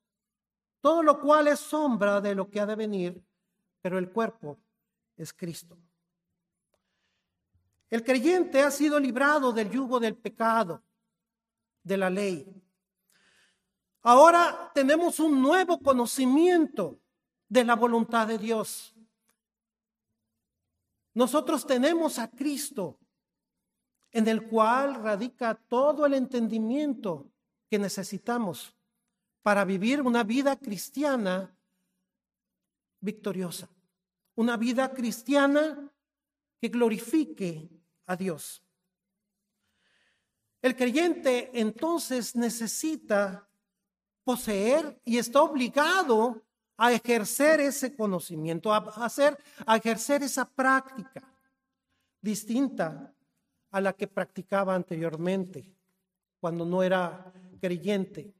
Todo 0.79 1.03
lo 1.03 1.19
cual 1.19 1.47
es 1.47 1.59
sombra 1.59 2.21
de 2.21 2.35
lo 2.35 2.49
que 2.49 2.59
ha 2.59 2.65
de 2.65 2.75
venir, 2.75 3.21
pero 3.81 3.97
el 3.97 4.09
cuerpo 4.11 4.57
es 5.17 5.33
Cristo. 5.33 5.77
El 7.89 8.03
creyente 8.03 8.61
ha 8.61 8.71
sido 8.71 8.97
librado 8.97 9.51
del 9.51 9.69
yugo 9.69 9.99
del 9.99 10.15
pecado 10.15 10.81
de 11.83 11.97
la 11.97 12.09
ley. 12.09 12.61
Ahora 14.01 14.71
tenemos 14.73 15.19
un 15.19 15.41
nuevo 15.41 15.79
conocimiento 15.79 16.99
de 17.47 17.63
la 17.63 17.75
voluntad 17.75 18.27
de 18.27 18.37
Dios. 18.37 18.95
Nosotros 21.13 21.67
tenemos 21.67 22.17
a 22.17 22.29
Cristo, 22.31 22.97
en 24.11 24.27
el 24.27 24.47
cual 24.47 24.95
radica 24.95 25.55
todo 25.55 26.05
el 26.05 26.13
entendimiento 26.13 27.31
que 27.69 27.77
necesitamos 27.77 28.75
para 29.41 29.65
vivir 29.65 30.01
una 30.01 30.23
vida 30.23 30.57
cristiana 30.57 31.55
victoriosa, 32.99 33.69
una 34.35 34.57
vida 34.57 34.93
cristiana 34.93 35.91
que 36.59 36.69
glorifique 36.69 37.69
a 38.05 38.15
Dios. 38.15 38.63
El 40.61 40.75
creyente 40.75 41.49
entonces 41.53 42.35
necesita 42.35 43.47
poseer 44.23 45.01
y 45.03 45.17
está 45.17 45.41
obligado 45.41 46.41
a 46.77 46.91
ejercer 46.91 47.59
ese 47.59 47.95
conocimiento, 47.95 48.73
a 48.73 48.77
hacer, 49.03 49.37
a 49.65 49.77
ejercer 49.77 50.23
esa 50.23 50.45
práctica 50.45 51.23
distinta 52.21 53.13
a 53.71 53.81
la 53.81 53.93
que 53.93 54.07
practicaba 54.07 54.75
anteriormente 54.75 55.75
cuando 56.39 56.65
no 56.65 56.83
era 56.83 57.31
creyente. 57.59 58.33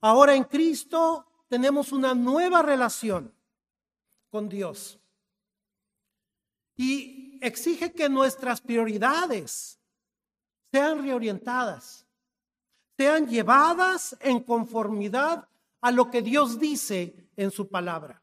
Ahora 0.00 0.34
en 0.34 0.44
Cristo 0.44 1.26
tenemos 1.48 1.92
una 1.92 2.14
nueva 2.14 2.62
relación 2.62 3.34
con 4.30 4.48
Dios. 4.48 4.98
Y 6.76 7.38
exige 7.42 7.92
que 7.92 8.08
nuestras 8.08 8.60
prioridades 8.60 9.79
sean 10.70 11.02
reorientadas, 11.02 12.06
sean 12.96 13.26
llevadas 13.26 14.16
en 14.20 14.40
conformidad 14.40 15.48
a 15.80 15.90
lo 15.90 16.10
que 16.10 16.22
Dios 16.22 16.58
dice 16.58 17.14
en 17.36 17.50
su 17.50 17.68
palabra. 17.68 18.22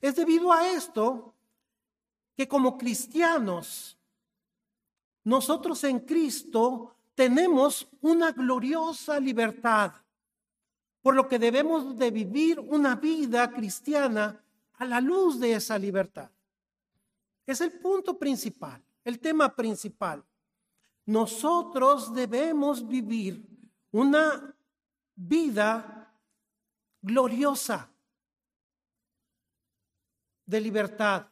Es 0.00 0.14
debido 0.14 0.52
a 0.52 0.68
esto 0.68 1.34
que 2.36 2.46
como 2.46 2.78
cristianos, 2.78 3.98
nosotros 5.24 5.82
en 5.84 6.00
Cristo 6.00 6.94
tenemos 7.14 7.88
una 8.00 8.30
gloriosa 8.30 9.18
libertad, 9.18 9.92
por 11.02 11.16
lo 11.16 11.26
que 11.26 11.38
debemos 11.38 11.96
de 11.96 12.10
vivir 12.10 12.60
una 12.60 12.94
vida 12.94 13.50
cristiana 13.50 14.40
a 14.74 14.84
la 14.84 15.00
luz 15.00 15.40
de 15.40 15.54
esa 15.54 15.76
libertad. 15.78 16.30
Es 17.44 17.60
el 17.60 17.72
punto 17.72 18.16
principal, 18.16 18.80
el 19.08 19.20
tema 19.20 19.56
principal. 19.56 20.22
Nosotros 21.06 22.12
debemos 22.12 22.86
vivir 22.86 23.42
una 23.90 24.54
vida 25.14 26.14
gloriosa 27.00 27.90
de 30.44 30.60
libertad, 30.60 31.26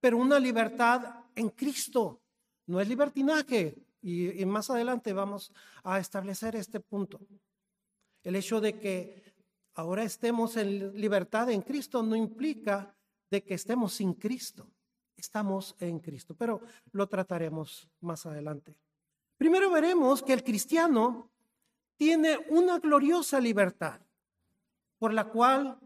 pero 0.00 0.16
una 0.16 0.40
libertad 0.40 1.24
en 1.36 1.50
Cristo. 1.50 2.20
No 2.66 2.80
es 2.80 2.88
libertinaje. 2.88 3.80
Y, 4.02 4.44
más 4.44 4.68
adelante 4.68 5.12
vamos 5.12 5.52
a 5.84 6.00
establecer 6.00 6.56
este 6.56 6.80
punto. 6.80 7.20
El 8.24 8.34
hecho 8.34 8.60
de 8.60 8.76
que 8.76 9.22
ahora 9.74 10.02
estemos 10.02 10.56
en 10.56 11.00
libertad 11.00 11.48
en 11.50 11.62
Cristo 11.62 12.02
no 12.02 12.16
implica 12.16 12.92
de 13.30 13.44
que 13.44 13.54
estemos 13.54 13.92
sin 13.92 14.14
Cristo. 14.14 14.68
Estamos 15.20 15.76
en 15.80 15.98
Cristo, 15.98 16.34
pero 16.34 16.62
lo 16.92 17.06
trataremos 17.06 17.86
más 18.00 18.24
adelante. 18.24 18.74
Primero 19.36 19.70
veremos 19.70 20.22
que 20.22 20.32
el 20.32 20.42
cristiano 20.42 21.30
tiene 21.96 22.38
una 22.48 22.78
gloriosa 22.78 23.38
libertad 23.38 24.00
por 24.98 25.12
la 25.12 25.28
cual 25.28 25.78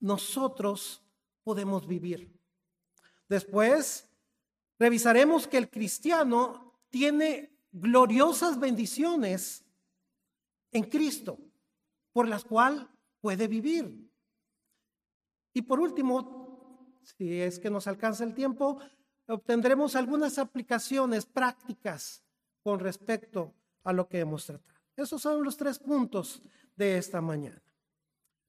nosotros 0.00 1.02
podemos 1.42 1.86
vivir. 1.86 2.38
Después, 3.30 4.10
revisaremos 4.78 5.48
que 5.48 5.56
el 5.56 5.70
cristiano 5.70 6.74
tiene 6.90 7.50
gloriosas 7.72 8.60
bendiciones 8.60 9.64
en 10.70 10.84
Cristo, 10.84 11.38
por 12.12 12.28
las 12.28 12.44
cuales 12.44 12.86
puede 13.22 13.48
vivir. 13.48 14.06
Y 15.54 15.62
por 15.62 15.80
último, 15.80 16.43
si 17.04 17.40
es 17.40 17.58
que 17.58 17.70
nos 17.70 17.86
alcanza 17.86 18.24
el 18.24 18.34
tiempo, 18.34 18.78
obtendremos 19.28 19.96
algunas 19.96 20.38
aplicaciones 20.38 21.26
prácticas 21.26 22.24
con 22.62 22.80
respecto 22.80 23.54
a 23.84 23.92
lo 23.92 24.08
que 24.08 24.20
hemos 24.20 24.46
tratado. 24.46 24.80
Esos 24.96 25.20
son 25.20 25.42
los 25.42 25.56
tres 25.56 25.78
puntos 25.78 26.42
de 26.76 26.98
esta 26.98 27.20
mañana. 27.20 27.62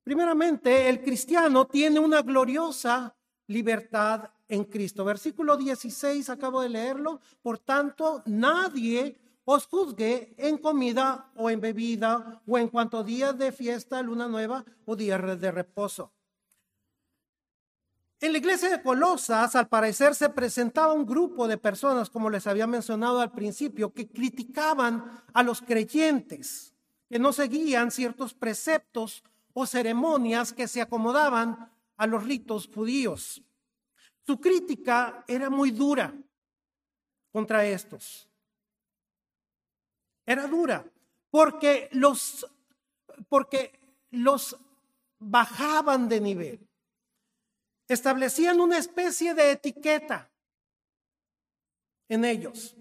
Primeramente, 0.04 0.88
el 0.88 1.02
cristiano 1.02 1.66
tiene 1.66 2.00
una 2.00 2.22
gloriosa 2.22 3.16
libertad 3.48 4.30
en 4.48 4.66
Cristo. 4.66 5.04
Versículo 5.04 5.58
16, 5.58 6.30
acabo 6.30 6.62
de 6.62 6.70
leerlo. 6.70 7.20
Por 7.42 7.60
tanto, 7.60 8.22
nadie 8.26 9.20
os 9.46 9.66
juzgue 9.68 10.36
en 10.38 10.58
comida 10.58 11.32
o 11.36 11.50
en 11.50 11.60
bebida 11.60 12.42
o 12.46 12.58
en 12.58 12.68
cuanto 12.68 13.04
días 13.04 13.38
de 13.38 13.52
fiesta, 13.52 14.02
luna 14.02 14.28
nueva 14.28 14.64
o 14.86 14.96
días 14.96 15.40
de 15.40 15.52
reposo. 15.52 16.12
En 18.22 18.32
la 18.32 18.38
iglesia 18.38 18.70
de 18.70 18.82
Colosas, 18.82 19.56
al 19.56 19.68
parecer, 19.68 20.16
se 20.16 20.30
presentaba 20.30 20.94
un 20.94 21.06
grupo 21.06 21.48
de 21.48 21.58
personas, 21.58 22.10
como 22.10 22.30
les 22.30 22.48
había 22.48 22.66
mencionado 22.66 23.20
al 23.20 23.32
principio, 23.32 23.94
que 23.94 24.08
criticaban 24.08 25.24
a 25.34 25.44
los 25.44 25.62
creyentes, 25.62 26.74
que 27.10 27.20
no 27.20 27.34
seguían 27.34 27.92
ciertos 27.92 28.34
preceptos 28.34 29.24
o 29.54 29.66
ceremonias 29.66 30.54
que 30.54 30.68
se 30.68 30.82
acomodaban 30.82 31.72
a 31.98 32.08
los 32.08 32.24
ritos 32.24 32.70
judíos. 32.74 33.44
Su 34.26 34.40
crítica 34.40 35.24
era 35.28 35.50
muy 35.50 35.72
dura 35.72 36.14
contra 37.32 37.66
estos. 37.66 38.30
Era 40.26 40.48
dura 40.48 40.86
porque 41.30 41.90
los, 41.92 42.48
porque 43.28 43.78
los 44.10 44.58
bajaban 45.20 46.08
de 46.08 46.22
nivel. 46.22 46.68
Establecían 47.88 48.60
una 48.60 48.78
especie 48.78 49.34
de 49.34 49.52
etiqueta 49.52 50.32
en 52.08 52.26
ellos, 52.26 52.76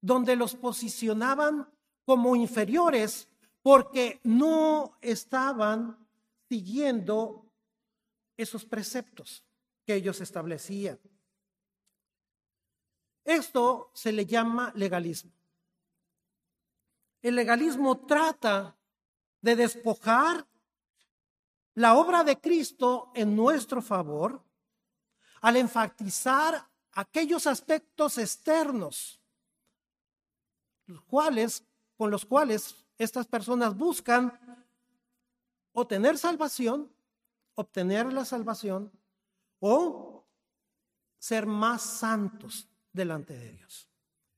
donde 0.00 0.36
los 0.36 0.54
posicionaban 0.54 1.68
como 2.04 2.36
inferiores 2.36 3.28
porque 3.62 4.20
no 4.22 4.96
estaban 5.00 5.98
siguiendo 6.48 7.50
esos 8.36 8.64
preceptos 8.64 9.44
que 9.84 9.94
ellos 9.94 10.20
establecían. 10.20 10.98
Esto 13.24 13.90
se 13.92 14.12
le 14.12 14.24
llama 14.24 14.72
legalismo. 14.76 15.32
El 17.22 17.34
legalismo 17.34 18.06
trata 18.06 18.76
de 19.40 19.56
despojar 19.56 20.46
la 21.76 21.94
obra 21.94 22.24
de 22.24 22.40
Cristo 22.40 23.12
en 23.14 23.36
nuestro 23.36 23.82
favor 23.82 24.42
al 25.42 25.56
enfatizar 25.56 26.66
aquellos 26.92 27.46
aspectos 27.46 28.16
externos, 28.16 29.20
los 30.86 31.02
cuales, 31.02 31.64
con 31.96 32.10
los 32.10 32.24
cuales 32.24 32.74
estas 32.96 33.26
personas 33.26 33.76
buscan 33.76 34.38
obtener 35.72 36.16
salvación, 36.16 36.90
obtener 37.54 38.10
la 38.10 38.24
salvación 38.24 38.90
o 39.60 40.24
ser 41.18 41.44
más 41.44 41.82
santos 41.82 42.68
delante 42.90 43.36
de 43.36 43.52
Dios. 43.52 43.86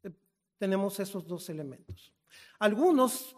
Eh, 0.03 0.11
tenemos 0.59 0.99
esos 0.99 1.25
dos 1.25 1.49
elementos. 1.49 2.13
Algunos, 2.59 3.37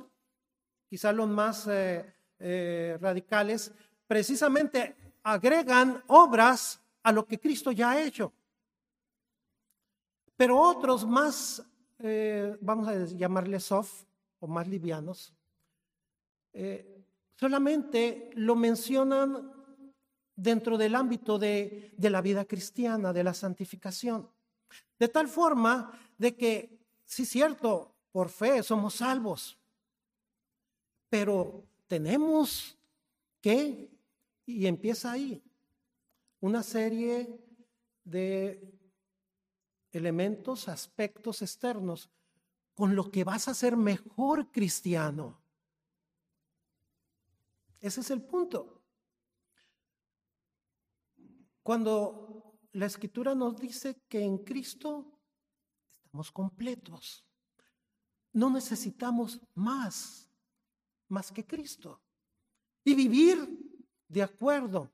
quizá 0.89 1.13
los 1.13 1.29
más 1.29 1.67
eh, 1.67 2.15
eh, 2.39 2.97
radicales, 2.99 3.75
precisamente 4.11 4.97
agregan 5.23 6.03
obras 6.09 6.81
a 7.05 7.13
lo 7.13 7.25
que 7.25 7.39
Cristo 7.39 7.71
ya 7.71 7.93
ha 7.93 8.03
hecho. 8.03 8.33
Pero 10.37 10.59
otros 10.59 11.07
más, 11.07 11.63
vamos 12.61 12.89
a 12.89 13.05
llamarles 13.05 13.63
soft 13.63 14.03
o 14.41 14.49
más 14.49 14.67
livianos, 14.67 15.33
solamente 17.37 18.33
lo 18.35 18.57
mencionan 18.57 19.53
dentro 20.35 20.77
del 20.77 20.97
ámbito 20.97 21.39
de, 21.39 21.95
la 21.97 22.21
vida 22.21 22.45
cristiana, 22.47 23.13
de 23.13 23.23
la 23.23 23.33
santificación. 23.33 24.29
De 24.99 25.07
tal 25.07 25.29
forma 25.29 25.97
de 26.19 26.35
que, 26.35 26.81
sí, 27.05 27.25
cierto, 27.25 27.95
por 28.11 28.29
fe 28.29 28.61
somos 28.65 28.95
salvos, 28.95 29.57
pero 31.09 31.65
tenemos 31.87 32.77
que, 33.41 34.00
y 34.47 34.67
empieza 34.67 35.13
ahí, 35.13 35.43
una 36.41 36.63
serie 36.63 37.39
de 38.05 38.73
elementos, 39.93 40.69
aspectos 40.69 41.43
externos 41.43 42.11
con 42.75 42.95
lo 42.97 43.11
que 43.11 43.25
vas 43.25 43.49
a 43.49 43.55
ser 43.55 43.77
mejor 43.77 44.51
cristiano. 44.51 45.41
Ese 47.81 48.01
es 48.01 48.11
el 48.11 48.23
punto. 48.23 48.83
Cuando 51.63 52.59
la 52.73 52.87
escritura 52.87 53.35
nos 53.35 53.57
dice 53.57 54.03
que 54.09 54.23
en 54.23 54.39
Cristo 54.39 55.13
estamos 56.05 56.31
completos, 56.33 57.25
no 58.33 58.51
necesitamos 58.51 59.41
más, 59.55 60.29
más 61.09 61.31
que 61.31 61.47
Cristo. 61.47 62.01
Y 62.85 62.95
vivir 62.95 63.70
de 64.11 64.23
acuerdo 64.23 64.91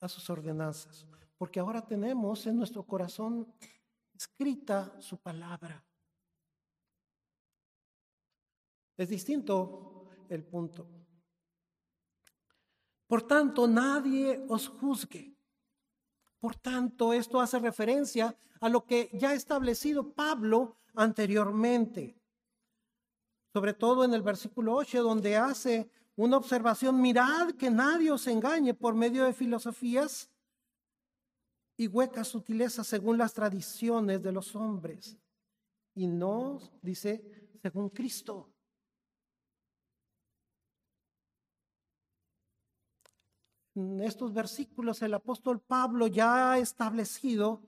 a 0.00 0.08
sus 0.08 0.28
ordenanzas, 0.28 1.06
porque 1.38 1.60
ahora 1.60 1.80
tenemos 1.86 2.46
en 2.46 2.56
nuestro 2.56 2.82
corazón 2.84 3.46
escrita 4.12 5.00
su 5.00 5.16
palabra. 5.18 5.82
Es 8.96 9.08
distinto 9.08 10.08
el 10.28 10.42
punto. 10.42 10.88
Por 13.06 13.22
tanto, 13.22 13.68
nadie 13.68 14.44
os 14.48 14.68
juzgue. 14.68 15.36
Por 16.40 16.56
tanto, 16.56 17.12
esto 17.12 17.40
hace 17.40 17.60
referencia 17.60 18.36
a 18.60 18.68
lo 18.68 18.84
que 18.84 19.10
ya 19.12 19.30
ha 19.30 19.34
establecido 19.34 20.12
Pablo 20.12 20.78
anteriormente. 20.94 22.20
Sobre 23.52 23.74
todo 23.74 24.02
en 24.04 24.12
el 24.12 24.22
versículo 24.22 24.74
8, 24.74 25.02
donde 25.02 25.36
hace 25.36 25.88
una 26.16 26.38
observación, 26.38 27.00
mirad 27.00 27.52
que 27.52 27.70
nadie 27.70 28.10
os 28.10 28.26
engañe 28.26 28.72
por 28.72 28.94
medio 28.94 29.24
de 29.24 29.34
filosofías 29.34 30.30
y 31.76 31.88
huecas 31.88 32.28
sutilezas 32.28 32.86
según 32.86 33.18
las 33.18 33.34
tradiciones 33.34 34.22
de 34.22 34.32
los 34.32 34.56
hombres, 34.56 35.18
y 35.94 36.06
no, 36.06 36.58
dice, 36.80 37.50
según 37.60 37.90
Cristo. 37.90 38.50
En 43.74 44.00
estos 44.00 44.32
versículos 44.32 45.02
el 45.02 45.12
apóstol 45.12 45.60
Pablo 45.60 46.06
ya 46.06 46.52
ha 46.52 46.58
establecido 46.58 47.62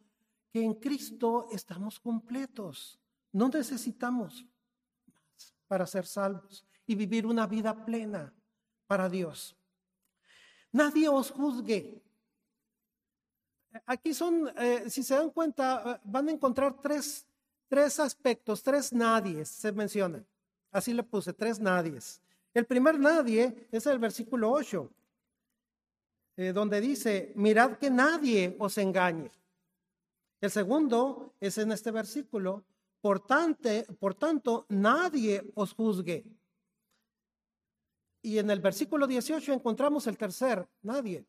que 0.51 0.65
en 0.65 0.73
Cristo 0.73 1.49
estamos 1.53 2.01
completos. 2.01 2.99
No 3.31 3.51
necesitamos 3.51 4.47
más 5.07 5.55
para 5.67 5.87
ser 5.87 6.07
salvos 6.07 6.67
y 6.87 6.95
vivir 6.95 7.27
una 7.27 7.47
vida 7.47 7.85
plena 7.85 8.35
para 8.89 9.09
Dios. 9.09 9.55
Nadie 10.73 11.09
os 11.09 11.31
juzgue. 11.31 12.03
Aquí 13.87 14.13
son, 14.13 14.51
eh, 14.57 14.91
si 14.91 15.03
se 15.03 15.15
dan 15.15 15.31
cuenta, 15.31 15.83
eh, 15.87 16.01
van 16.05 16.29
a 16.29 16.33
encontrar 16.33 16.81
tres, 16.81 17.27
tres 17.69 18.01
aspectos, 18.01 18.63
tres 18.63 18.93
nadies 18.93 19.49
se 19.49 19.71
mencionan. 19.71 20.27
Así 20.73 20.93
le 20.93 21.03
puse, 21.03 21.33
tres 21.33 21.61
nadies. 21.61 22.21
El 22.53 22.67
primer 22.67 22.99
nadie 22.99 23.69
es 23.71 23.87
el 23.87 23.99
versículo 23.99 24.51
8, 24.51 24.91
eh, 26.37 26.53
donde 26.53 26.81
dice, 26.81 27.33
mirad 27.37 27.77
que 27.79 27.91
nadie 27.91 28.57
os 28.59 28.77
engañe. 28.79 29.31
El 30.41 30.51
segundo 30.51 31.35
es 31.41 31.59
en 31.59 31.73
este 31.73 31.91
versículo, 31.91 32.65
por, 33.01 33.27
por 33.99 34.15
tanto, 34.15 34.67
nadie 34.69 35.51
os 35.55 35.73
juzgue. 35.75 36.25
Y 38.23 38.39
en 38.39 38.51
el 38.51 38.61
versículo 38.61 39.07
18 39.07 39.53
encontramos 39.53 40.07
el 40.07 40.19
tercer, 40.19 40.67
nadie. 40.83 41.27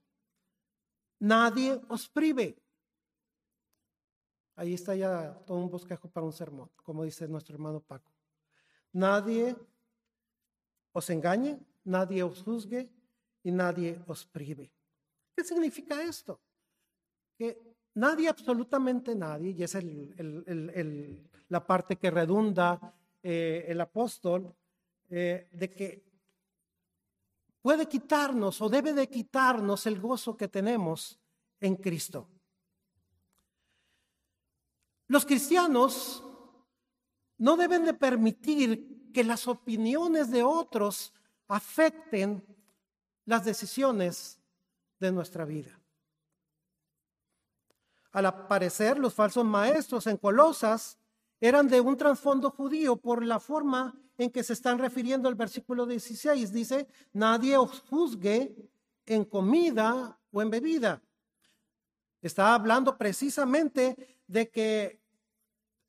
Nadie 1.19 1.79
os 1.87 2.07
prive. 2.09 2.57
Ahí 4.55 4.73
está 4.73 4.95
ya 4.95 5.33
todo 5.45 5.57
un 5.57 5.69
bosquejo 5.69 6.09
para 6.09 6.25
un 6.25 6.33
sermón, 6.33 6.69
como 6.83 7.03
dice 7.03 7.27
nuestro 7.27 7.55
hermano 7.55 7.79
Paco. 7.79 8.11
Nadie 8.91 9.55
os 10.91 11.09
engañe, 11.09 11.59
nadie 11.83 12.23
os 12.23 12.43
juzgue 12.43 12.89
y 13.43 13.51
nadie 13.51 14.01
os 14.07 14.25
prive. 14.25 14.71
¿Qué 15.35 15.43
significa 15.43 16.03
esto? 16.03 16.41
Que 17.37 17.57
nadie, 17.93 18.27
absolutamente 18.27 19.15
nadie, 19.15 19.51
y 19.51 19.63
es 19.63 19.77
la 21.47 21.65
parte 21.65 21.95
que 21.95 22.11
redunda 22.11 22.93
eh, 23.23 23.65
el 23.67 23.79
apóstol, 23.79 24.53
eh, 25.09 25.47
de 25.51 25.71
que 25.71 26.08
puede 27.61 27.87
quitarnos 27.87 28.61
o 28.61 28.69
debe 28.69 28.93
de 28.93 29.09
quitarnos 29.09 29.85
el 29.85 29.99
gozo 29.99 30.37
que 30.37 30.47
tenemos 30.47 31.19
en 31.59 31.75
Cristo. 31.75 32.27
Los 35.07 35.25
cristianos 35.25 36.23
no 37.37 37.57
deben 37.57 37.85
de 37.85 37.93
permitir 37.93 39.11
que 39.11 39.23
las 39.23 39.47
opiniones 39.47 40.29
de 40.29 40.43
otros 40.43 41.13
afecten 41.47 42.45
las 43.25 43.43
decisiones 43.43 44.39
de 44.99 45.11
nuestra 45.11 45.45
vida. 45.45 45.79
Al 48.11 48.25
aparecer, 48.25 48.97
los 48.97 49.13
falsos 49.13 49.45
maestros 49.45 50.07
en 50.07 50.17
Colosas 50.17 50.97
eran 51.39 51.67
de 51.67 51.79
un 51.79 51.95
trasfondo 51.95 52.51
judío 52.51 52.97
por 52.97 53.23
la 53.23 53.39
forma 53.39 53.95
en 54.19 54.29
que 54.29 54.43
se 54.43 54.53
están 54.53 54.77
refiriendo 54.77 55.29
al 55.29 55.35
versículo 55.35 55.85
16. 55.85 56.51
Dice, 56.51 56.87
nadie 57.13 57.57
os 57.57 57.79
juzgue 57.89 58.53
en 59.05 59.23
comida 59.23 60.19
o 60.31 60.41
en 60.41 60.49
bebida. 60.49 61.01
Está 62.21 62.53
hablando 62.53 62.97
precisamente 62.97 64.19
de 64.27 64.49
que 64.49 64.99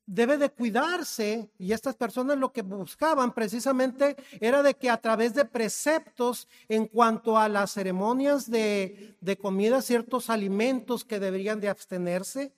debe 0.05 0.37
de 0.37 0.49
cuidarse 0.49 1.51
y 1.57 1.73
estas 1.73 1.95
personas 1.95 2.37
lo 2.37 2.53
que 2.53 2.61
buscaban 2.61 3.33
precisamente 3.33 4.15
era 4.39 4.63
de 4.63 4.75
que 4.75 4.89
a 4.89 4.97
través 4.97 5.33
de 5.33 5.43
preceptos 5.43 6.47
en 6.69 6.87
cuanto 6.87 7.37
a 7.37 7.49
las 7.49 7.71
ceremonias 7.71 8.49
de, 8.49 9.37
comida, 9.41 9.81
ciertos 9.81 10.29
alimentos 10.29 11.03
que 11.03 11.19
deberían 11.19 11.59
de 11.59 11.67
abstenerse 11.67 12.53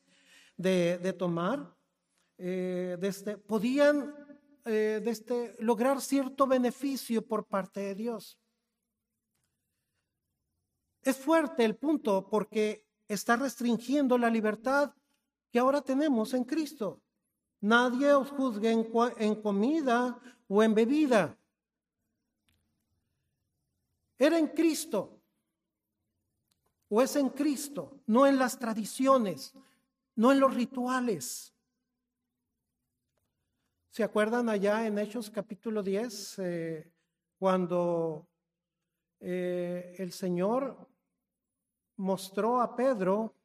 de, 0.55 1.15
tomar, 1.17 1.75
eh, 2.37 2.95
este, 3.01 3.37
podían 3.37 4.22
eh, 4.65 5.01
de 5.03 5.11
este, 5.11 5.55
lograr 5.59 5.99
cierto 6.01 6.47
beneficio 6.47 7.25
por 7.25 7.45
parte 7.45 7.81
de 7.81 7.95
Dios. 7.95 8.39
Es 11.01 11.17
fuerte 11.17 11.65
el 11.65 11.75
punto 11.75 12.29
porque 12.29 12.87
está 13.07 13.35
restringiendo 13.35 14.17
la 14.17 14.29
libertad 14.29 14.93
que 15.51 15.59
ahora 15.59 15.81
tenemos 15.81 16.33
en 16.33 16.45
Cristo. 16.45 17.01
Nadie 17.59 18.13
os 18.13 18.29
juzgue 18.31 18.71
en, 18.71 18.89
en 19.17 19.41
comida 19.41 20.19
o 20.47 20.63
en 20.63 20.73
bebida. 20.73 21.37
Era 24.17 24.37
en 24.37 24.47
Cristo 24.47 25.21
o 26.89 27.01
es 27.01 27.15
en 27.15 27.29
Cristo, 27.29 27.99
no 28.05 28.27
en 28.27 28.37
las 28.37 28.59
tradiciones, 28.59 29.53
no 30.15 30.31
en 30.31 30.39
los 30.39 30.53
rituales. 30.53 31.52
¿Se 33.93 34.03
acuerdan 34.03 34.49
allá 34.49 34.87
en 34.87 34.97
Hechos 34.97 35.29
capítulo 35.29 35.83
10, 35.83 36.39
eh, 36.39 36.91
cuando 37.37 38.27
eh, 39.19 39.93
el 39.99 40.11
Señor 40.11 40.89
mostró 41.97 42.59
a 42.59 42.75
Pedro 42.75 43.35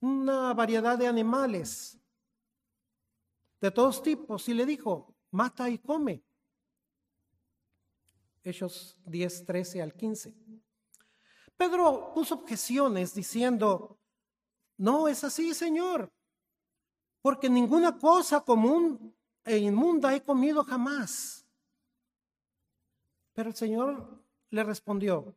una 0.00 0.54
variedad 0.54 0.96
de 0.96 1.08
animales 1.08 2.00
de 3.60 3.70
todos 3.70 4.02
tipos 4.02 4.48
y 4.48 4.54
le 4.54 4.64
dijo, 4.64 5.14
mata 5.32 5.68
y 5.68 5.76
come. 5.76 6.24
Hechos 8.42 8.98
10, 9.04 9.44
13 9.44 9.82
al 9.82 9.92
15. 9.92 10.34
Pedro 11.54 12.14
puso 12.14 12.36
objeciones 12.36 13.12
diciendo, 13.12 13.98
no 14.78 15.06
es 15.06 15.22
así, 15.22 15.52
Señor 15.52 16.10
porque 17.22 17.50
ninguna 17.50 17.98
cosa 17.98 18.40
común 18.40 19.14
e 19.44 19.58
inmunda 19.58 20.14
he 20.14 20.22
comido 20.22 20.64
jamás. 20.64 21.46
Pero 23.34 23.50
el 23.50 23.56
Señor 23.56 24.22
le 24.50 24.64
respondió, 24.64 25.34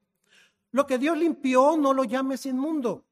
lo 0.72 0.88
que 0.88 0.98
Dios 0.98 1.18
limpió 1.18 1.78
no 1.78 1.94
lo 1.94 2.04
llames 2.04 2.46
inmundo. 2.46 3.06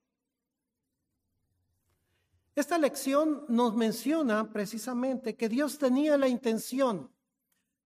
Esta 2.55 2.77
lección 2.77 3.45
nos 3.47 3.75
menciona 3.75 4.51
precisamente 4.51 5.35
que 5.35 5.47
Dios 5.47 5.77
tenía 5.77 6.17
la 6.17 6.27
intención 6.27 7.09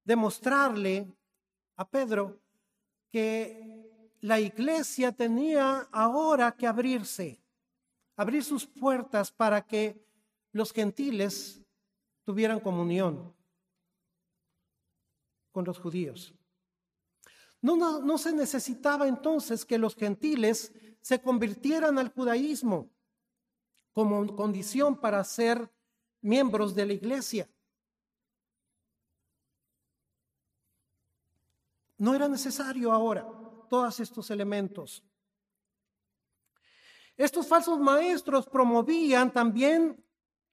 de 0.04 0.16
mostrarle 0.16 1.14
a 1.76 1.88
Pedro 1.88 2.40
que 3.12 4.18
la 4.22 4.40
iglesia 4.40 5.12
tenía 5.12 5.88
ahora 5.92 6.56
que 6.56 6.66
abrirse, 6.66 7.40
abrir 8.16 8.44
sus 8.44 8.66
puertas 8.66 9.32
para 9.32 9.62
que 9.62 10.04
los 10.56 10.72
gentiles 10.72 11.62
tuvieran 12.24 12.62
comunión 12.62 13.36
con 15.52 15.66
los 15.66 15.78
judíos. 15.78 16.34
No, 17.62 17.76
no, 17.76 18.00
no, 18.00 18.18
se 18.18 18.32
necesitaba 18.32 19.06
entonces 19.06 19.66
que 19.66 19.78
los 19.78 19.96
gentiles 19.96 20.72
se 21.02 21.22
convirtieran 21.22 22.00
al 22.00 22.08
judaísmo 22.14 22.90
como 23.92 24.34
condición 24.34 24.96
para 24.98 25.22
ser 25.26 25.70
miembros 26.22 26.74
de 26.74 26.86
la 26.86 26.94
iglesia. 26.94 27.50
No 31.98 32.16
era 32.16 32.30
necesario 32.30 32.94
ahora 32.94 33.28
todos 33.70 34.00
estos 34.00 34.32
elementos. 34.32 35.04
Estos 37.18 37.46
falsos 37.46 37.78
maestros 37.78 38.48
promovían 38.48 39.34
también 39.34 40.05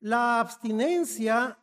la 0.02 0.40
abstinencia 0.40 1.58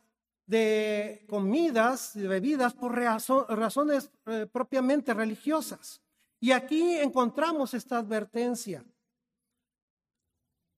de 0.46 1.24
comidas 1.28 2.16
y 2.16 2.26
bebidas 2.26 2.72
por 2.74 2.94
razones 2.96 4.10
eh, 4.26 4.46
propiamente 4.50 5.12
religiosas. 5.12 6.02
Y 6.40 6.52
aquí 6.52 6.96
encontramos 6.96 7.74
esta 7.74 7.98
advertencia. 7.98 8.84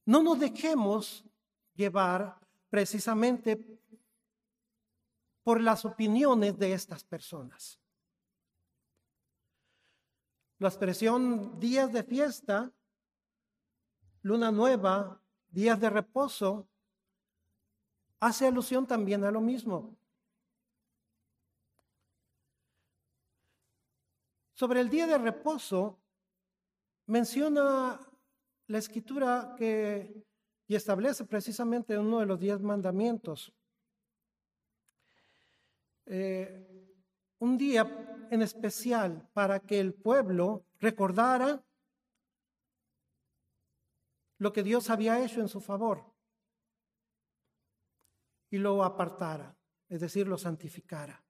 No 0.05 0.22
nos 0.22 0.40
dejemos 0.40 1.25
llevar 1.75 2.37
precisamente 2.68 3.81
por 5.44 5.61
las 5.61 5.85
opiniones 5.85 6.59
de 6.59 6.72
estas 6.72 7.05
personas. 7.05 7.79
La 10.59 10.68
expresión 10.68 11.61
días 11.61 11.92
de 11.92 12.03
fiesta, 12.03 12.72
luna 14.22 14.51
nueva, 14.51 15.20
días 15.48 15.81
de 15.81 15.90
reposo, 15.90 16.68
hace 18.22 18.46
alusión 18.46 18.87
también 18.87 19.24
a 19.24 19.32
lo 19.32 19.40
mismo. 19.40 19.96
Sobre 24.54 24.80
el 24.80 24.88
día 24.88 25.08
de 25.08 25.18
reposo, 25.18 25.98
menciona 27.06 27.98
la 28.68 28.78
escritura 28.78 29.56
que 29.58 30.24
y 30.68 30.76
establece 30.76 31.24
precisamente 31.24 31.98
uno 31.98 32.20
de 32.20 32.26
los 32.26 32.38
diez 32.38 32.61
mandamientos. 32.61 33.52
Eh, 36.06 36.94
un 37.40 37.58
día 37.58 38.28
en 38.30 38.40
especial 38.40 39.28
para 39.32 39.58
que 39.58 39.80
el 39.80 39.94
pueblo 39.94 40.64
recordara 40.78 41.61
lo 44.38 44.52
que 44.52 44.62
Dios 44.62 44.90
había 44.90 45.22
hecho 45.24 45.40
en 45.40 45.48
su 45.48 45.61
favor 45.61 46.12
y 48.53 48.59
lo 48.59 48.85
apartara, 48.85 49.57
es 49.88 50.01
decir, 50.01 50.29
lo 50.29 50.37
santificara. 50.37 51.25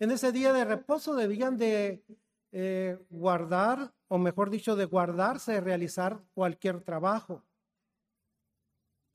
En 0.00 0.10
ese 0.10 0.32
día 0.32 0.52
de 0.52 0.64
reposo 0.64 1.14
debían 1.14 1.56
de 1.56 2.04
eh, 2.50 2.98
guardar, 3.08 3.94
o 4.08 4.18
mejor 4.18 4.50
dicho, 4.50 4.74
de 4.74 4.84
guardarse, 4.84 5.60
realizar 5.60 6.20
cualquier 6.34 6.80
trabajo. 6.80 7.44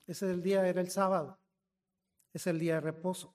Ese 0.06 0.34
día 0.38 0.66
era 0.66 0.80
el 0.80 0.90
sábado, 0.90 1.38
es 2.32 2.46
el 2.46 2.58
día 2.58 2.76
de 2.76 2.80
reposo. 2.80 3.34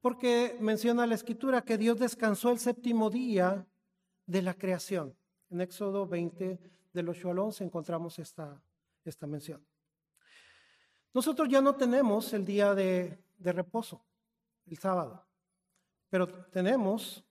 Porque 0.00 0.56
menciona 0.60 1.08
la 1.08 1.16
escritura 1.16 1.62
que 1.62 1.78
Dios 1.78 1.98
descansó 1.98 2.52
el 2.52 2.60
séptimo 2.60 3.10
día 3.10 3.66
de 4.26 4.40
la 4.40 4.54
creación. 4.54 5.16
En 5.50 5.60
Éxodo 5.60 6.06
20, 6.06 6.60
del 6.92 7.08
8 7.08 7.30
al 7.30 7.38
11, 7.40 7.64
encontramos 7.64 8.20
esta, 8.20 8.62
esta 9.04 9.26
mención. 9.26 9.66
Nosotros 11.14 11.48
ya 11.48 11.60
no 11.60 11.76
tenemos 11.76 12.32
el 12.32 12.44
día 12.44 12.74
de, 12.74 13.16
reposo, 13.38 14.04
el 14.66 14.76
sábado, 14.76 15.24
pero 16.10 16.26
tenemos 16.26 17.24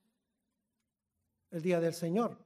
el 1.50 1.60
día 1.60 1.78
del 1.80 1.92
Señor, 1.92 2.42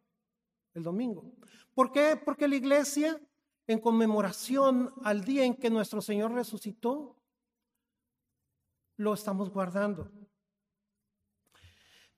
el 0.74 0.82
domingo. 0.82 1.32
¿Por 1.74 1.92
qué? 1.92 2.16
Porque 2.16 2.48
la 2.48 2.56
iglesia, 2.56 3.20
en 3.68 3.78
conmemoración 3.78 4.92
al 5.04 5.22
día 5.22 5.44
en 5.44 5.54
que 5.54 5.70
nuestro 5.70 6.02
Señor 6.02 6.32
resucitó, 6.32 7.16
lo 8.96 9.14
estamos 9.14 9.48
guardando. 9.48 10.10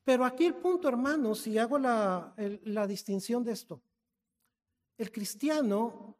Pero 0.03 0.25
aquí 0.25 0.47
el 0.47 0.55
punto, 0.55 0.89
hermanos, 0.89 1.47
y 1.47 1.59
hago 1.59 1.79
la 1.79 2.87
distinción 2.89 3.45
de 3.45 3.53
esto. 3.53 3.83
El 4.97 5.13
cristiano 5.13 6.17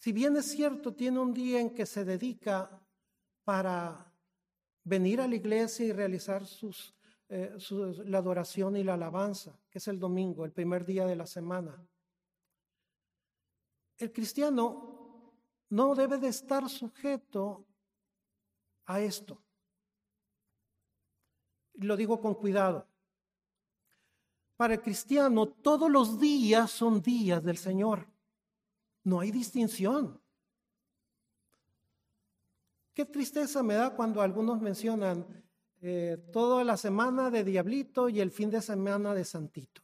si 0.00 0.12
bien 0.12 0.34
es 0.38 0.46
cierto, 0.46 0.94
tiene 0.94 1.18
un 1.18 1.34
día 1.34 1.60
en 1.60 1.74
que 1.74 1.84
se 1.84 2.06
dedica 2.06 2.70
para 3.44 4.10
venir 4.82 5.20
a 5.20 5.28
la 5.28 5.36
iglesia 5.36 5.84
y 5.84 5.92
realizar 5.92 6.46
sus, 6.46 6.94
eh, 7.28 7.54
la 8.06 8.16
adoración 8.16 8.76
y 8.76 8.82
la 8.82 8.94
alabanza, 8.94 9.60
que 9.68 9.76
es 9.76 9.88
el 9.88 9.98
domingo, 9.98 10.46
el 10.46 10.52
primer 10.52 10.86
día 10.86 11.04
de 11.04 11.16
la 11.16 11.26
semana. 11.26 11.86
El 13.98 14.10
cristiano 14.10 15.34
no 15.68 15.94
debe 15.94 16.16
de 16.16 16.28
estar 16.28 16.66
sujeto 16.70 17.66
a 18.86 19.02
esto. 19.02 19.38
Lo 21.74 21.94
digo 21.94 22.18
con 22.22 22.34
cuidado. 22.36 22.88
Para 24.56 24.74
el 24.74 24.80
cristiano, 24.80 25.46
todos 25.46 25.90
los 25.90 26.18
días 26.18 26.70
son 26.70 27.02
días 27.02 27.44
del 27.44 27.58
Señor. 27.58 28.09
No 29.04 29.20
hay 29.20 29.30
distinción. 29.30 30.20
Qué 32.94 33.04
tristeza 33.06 33.62
me 33.62 33.74
da 33.74 33.94
cuando 33.94 34.20
algunos 34.20 34.60
mencionan 34.60 35.26
eh, 35.80 36.18
toda 36.32 36.64
la 36.64 36.76
semana 36.76 37.30
de 37.30 37.44
Diablito 37.44 38.08
y 38.08 38.20
el 38.20 38.30
fin 38.30 38.50
de 38.50 38.60
semana 38.60 39.14
de 39.14 39.24
Santito. 39.24 39.82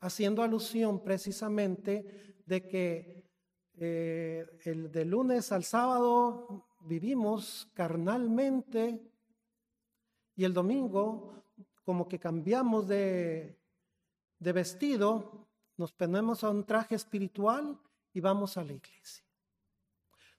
Haciendo 0.00 0.42
alusión 0.42 1.02
precisamente 1.02 2.42
de 2.46 2.68
que 2.68 3.30
eh, 3.76 4.46
el 4.64 4.92
de 4.92 5.04
lunes 5.04 5.50
al 5.50 5.64
sábado 5.64 6.68
vivimos 6.82 7.68
carnalmente 7.74 9.10
y 10.36 10.44
el 10.44 10.52
domingo 10.52 11.42
como 11.82 12.06
que 12.06 12.20
cambiamos 12.20 12.86
de, 12.86 13.58
de 14.38 14.52
vestido 14.52 15.48
nos 15.76 15.92
ponemos 15.92 16.44
a 16.44 16.50
un 16.50 16.64
traje 16.64 16.94
espiritual 16.94 17.78
y 18.12 18.20
vamos 18.20 18.56
a 18.56 18.64
la 18.64 18.72
iglesia. 18.72 19.24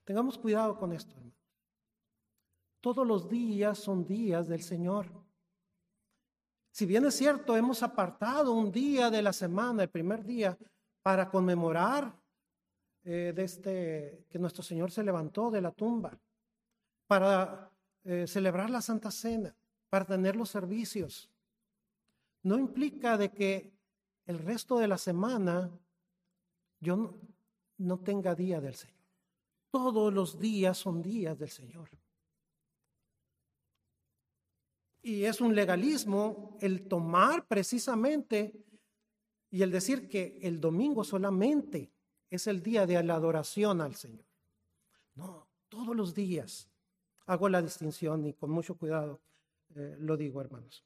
Tengamos 0.03 0.37
cuidado 0.37 0.77
con 0.77 0.93
esto, 0.93 1.15
hermano. 1.15 1.33
Todos 2.79 3.05
los 3.05 3.27
días 3.27 3.79
son 3.79 4.05
días 4.05 4.47
del 4.47 4.61
Señor. 4.61 5.07
Si 6.71 6.85
bien 6.85 7.05
es 7.05 7.15
cierto, 7.15 7.57
hemos 7.57 7.81
apartado 7.81 8.51
un 8.51 8.71
día 8.71 9.09
de 9.09 9.21
la 9.21 9.33
semana, 9.33 9.83
el 9.83 9.89
primer 9.89 10.23
día, 10.23 10.57
para 11.01 11.29
conmemorar 11.29 12.15
eh, 13.03 13.33
este, 13.37 14.25
que 14.29 14.39
nuestro 14.39 14.61
Señor 14.61 14.91
se 14.91 15.03
levantó 15.03 15.49
de 15.49 15.61
la 15.61 15.71
tumba, 15.71 16.19
para 17.07 17.71
eh, 18.03 18.25
celebrar 18.27 18.69
la 18.69 18.81
Santa 18.81 19.11
Cena, 19.11 19.55
para 19.89 20.05
tener 20.05 20.35
los 20.35 20.49
servicios. 20.49 21.29
No 22.43 22.57
implica 22.57 23.17
de 23.17 23.31
que 23.31 23.74
el 24.25 24.39
resto 24.39 24.79
de 24.79 24.87
la 24.87 24.97
semana 24.97 25.71
yo 26.79 27.17
no, 27.77 27.99
tenga 27.99 28.35
día 28.35 28.59
del 28.61 28.75
Señor. 28.75 28.95
Todos 29.71 30.13
los 30.13 30.39
días 30.39 30.77
son 30.77 31.01
días 31.01 31.37
del 31.37 31.49
Señor. 31.49 31.89
Y 35.01 35.25
es 35.25 35.41
un 35.41 35.53
legalismo 35.53 36.57
el 36.61 36.87
tomar 36.87 37.47
precisamente 37.47 38.65
y 39.51 39.61
el 39.61 39.71
decir 39.71 40.09
que 40.09 40.39
el 40.41 40.59
domingo 40.59 41.03
solamente 41.03 41.91
es 42.29 42.47
el 42.47 42.63
día 42.63 42.85
de 42.85 43.01
la 43.03 43.15
adoración 43.15 43.81
al 43.81 43.95
Señor. 43.95 44.25
No, 45.13 45.47
todos 45.69 45.95
los 45.95 46.13
días 46.13 46.69
hago 47.25 47.49
la 47.49 47.61
distinción 47.61 48.25
y 48.25 48.33
con 48.33 48.49
mucho 48.49 48.75
cuidado 48.77 49.21
eh, 49.75 49.95
lo 49.99 50.17
digo, 50.17 50.41
hermanos. 50.41 50.85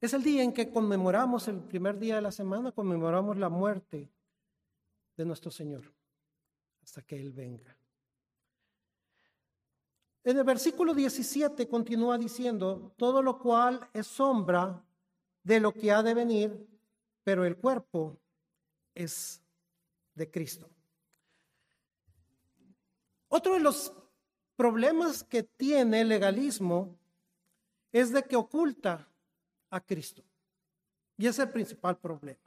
Es 0.00 0.12
el 0.12 0.22
día 0.22 0.42
en 0.42 0.52
que 0.52 0.70
conmemoramos, 0.70 1.48
el 1.48 1.60
primer 1.60 1.98
día 1.98 2.16
de 2.16 2.22
la 2.22 2.30
semana, 2.30 2.70
conmemoramos 2.70 3.36
la 3.36 3.48
muerte 3.48 4.08
de 5.16 5.24
nuestro 5.24 5.50
Señor 5.50 5.92
hasta 6.82 7.02
que 7.02 7.20
Él 7.20 7.32
venga. 7.32 7.76
En 10.22 10.36
el 10.36 10.44
versículo 10.44 10.94
17 10.94 11.68
continúa 11.68 12.16
diciendo, 12.16 12.92
todo 12.96 13.22
lo 13.22 13.38
cual 13.38 13.88
es 13.92 14.06
sombra 14.06 14.84
de 15.42 15.58
lo 15.58 15.72
que 15.72 15.90
ha 15.90 16.02
de 16.02 16.14
venir, 16.14 16.68
pero 17.24 17.44
el 17.44 17.56
cuerpo 17.56 18.20
es 18.94 19.42
de 20.14 20.30
Cristo. 20.30 20.68
Otro 23.28 23.54
de 23.54 23.60
los 23.60 23.92
problemas 24.54 25.24
que 25.24 25.42
tiene 25.42 26.02
el 26.02 26.08
legalismo 26.08 26.98
es 27.92 28.12
de 28.12 28.22
que 28.22 28.36
oculta 28.36 29.08
a 29.70 29.80
Cristo. 29.80 30.22
Y 31.16 31.26
ese 31.26 31.42
es 31.42 31.48
el 31.48 31.52
principal 31.52 31.96
problema. 31.96 32.38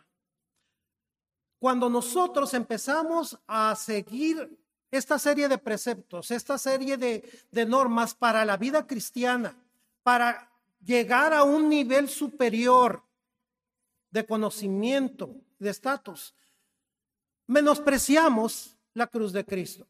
Cuando 1.59 1.89
nosotros 1.89 2.53
empezamos 2.53 3.37
a 3.45 3.75
seguir 3.75 4.57
esta 4.89 5.19
serie 5.19 5.47
de 5.47 5.57
preceptos, 5.57 6.31
esta 6.31 6.57
serie 6.57 6.97
de, 6.97 7.29
de 7.51 7.65
normas 7.65 8.15
para 8.15 8.43
la 8.45 8.57
vida 8.57 8.87
cristiana, 8.87 9.55
para 10.03 10.51
llegar 10.83 11.33
a 11.33 11.43
un 11.43 11.69
nivel 11.69 12.09
superior 12.09 13.03
de 14.09 14.25
conocimiento, 14.25 15.35
de 15.59 15.69
estatus, 15.69 16.33
menospreciamos 17.45 18.75
la 18.93 19.07
cruz 19.07 19.31
de 19.31 19.45
Cristo. 19.45 19.87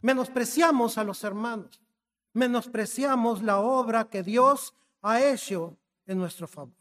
Menospreciamos 0.00 0.98
a 0.98 1.04
los 1.04 1.24
hermanos. 1.24 1.80
Menospreciamos 2.32 3.42
la 3.42 3.60
obra 3.60 4.04
que 4.08 4.22
Dios 4.22 4.74
ha 5.04 5.22
hecho 5.22 5.76
en 6.06 6.18
nuestro 6.18 6.48
favor. 6.48 6.74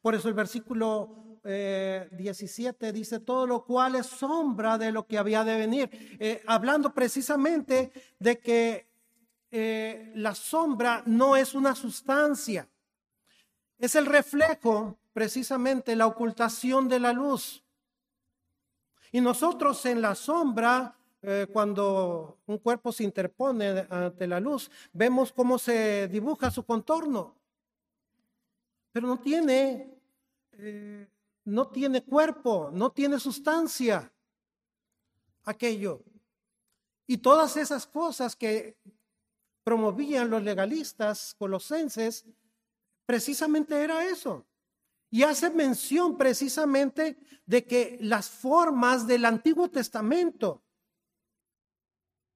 Por 0.00 0.14
eso 0.14 0.28
el 0.28 0.34
versículo 0.34 1.38
17 1.42 2.88
eh, 2.88 2.92
dice, 2.92 3.20
todo 3.20 3.46
lo 3.46 3.64
cual 3.64 3.96
es 3.96 4.06
sombra 4.06 4.78
de 4.78 4.92
lo 4.92 5.06
que 5.06 5.18
había 5.18 5.44
de 5.44 5.56
venir, 5.56 6.16
eh, 6.18 6.42
hablando 6.46 6.94
precisamente 6.94 7.92
de 8.18 8.38
que 8.38 8.88
eh, 9.50 10.12
la 10.14 10.34
sombra 10.34 11.02
no 11.04 11.36
es 11.36 11.54
una 11.54 11.74
sustancia, 11.74 12.68
es 13.78 13.94
el 13.94 14.06
reflejo, 14.06 14.96
precisamente 15.12 15.96
la 15.96 16.06
ocultación 16.06 16.88
de 16.88 17.00
la 17.00 17.12
luz. 17.12 17.62
Y 19.12 19.20
nosotros 19.20 19.84
en 19.86 20.00
la 20.00 20.14
sombra 20.14 20.96
cuando 21.54 22.40
un 22.44 22.58
cuerpo 22.58 22.92
se 22.92 23.02
interpone 23.02 23.86
ante 23.88 24.26
la 24.26 24.40
luz, 24.40 24.70
vemos 24.92 25.32
cómo 25.32 25.58
se 25.58 26.06
dibuja 26.08 26.50
su 26.50 26.66
contorno 26.66 27.34
pero 28.94 29.08
no 29.08 29.18
tiene, 29.18 29.92
eh, 30.52 31.08
no 31.46 31.66
tiene 31.66 32.04
cuerpo, 32.04 32.70
no 32.72 32.92
tiene 32.92 33.18
sustancia 33.18 34.14
aquello. 35.42 36.00
Y 37.04 37.16
todas 37.16 37.56
esas 37.56 37.88
cosas 37.88 38.36
que 38.36 38.78
promovían 39.64 40.30
los 40.30 40.44
legalistas 40.44 41.34
colosenses, 41.36 42.24
precisamente 43.04 43.82
era 43.82 44.06
eso. 44.06 44.46
Y 45.10 45.24
hace 45.24 45.50
mención 45.50 46.16
precisamente 46.16 47.18
de 47.46 47.66
que 47.66 47.98
las 48.00 48.30
formas 48.30 49.08
del 49.08 49.24
Antiguo 49.24 49.68
Testamento, 49.68 50.62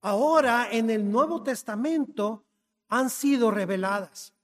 ahora 0.01 0.73
en 0.73 0.91
el 0.91 1.09
Nuevo 1.09 1.41
Testamento, 1.41 2.45
han 2.89 3.11
sido 3.11 3.53
reveladas. 3.53 4.35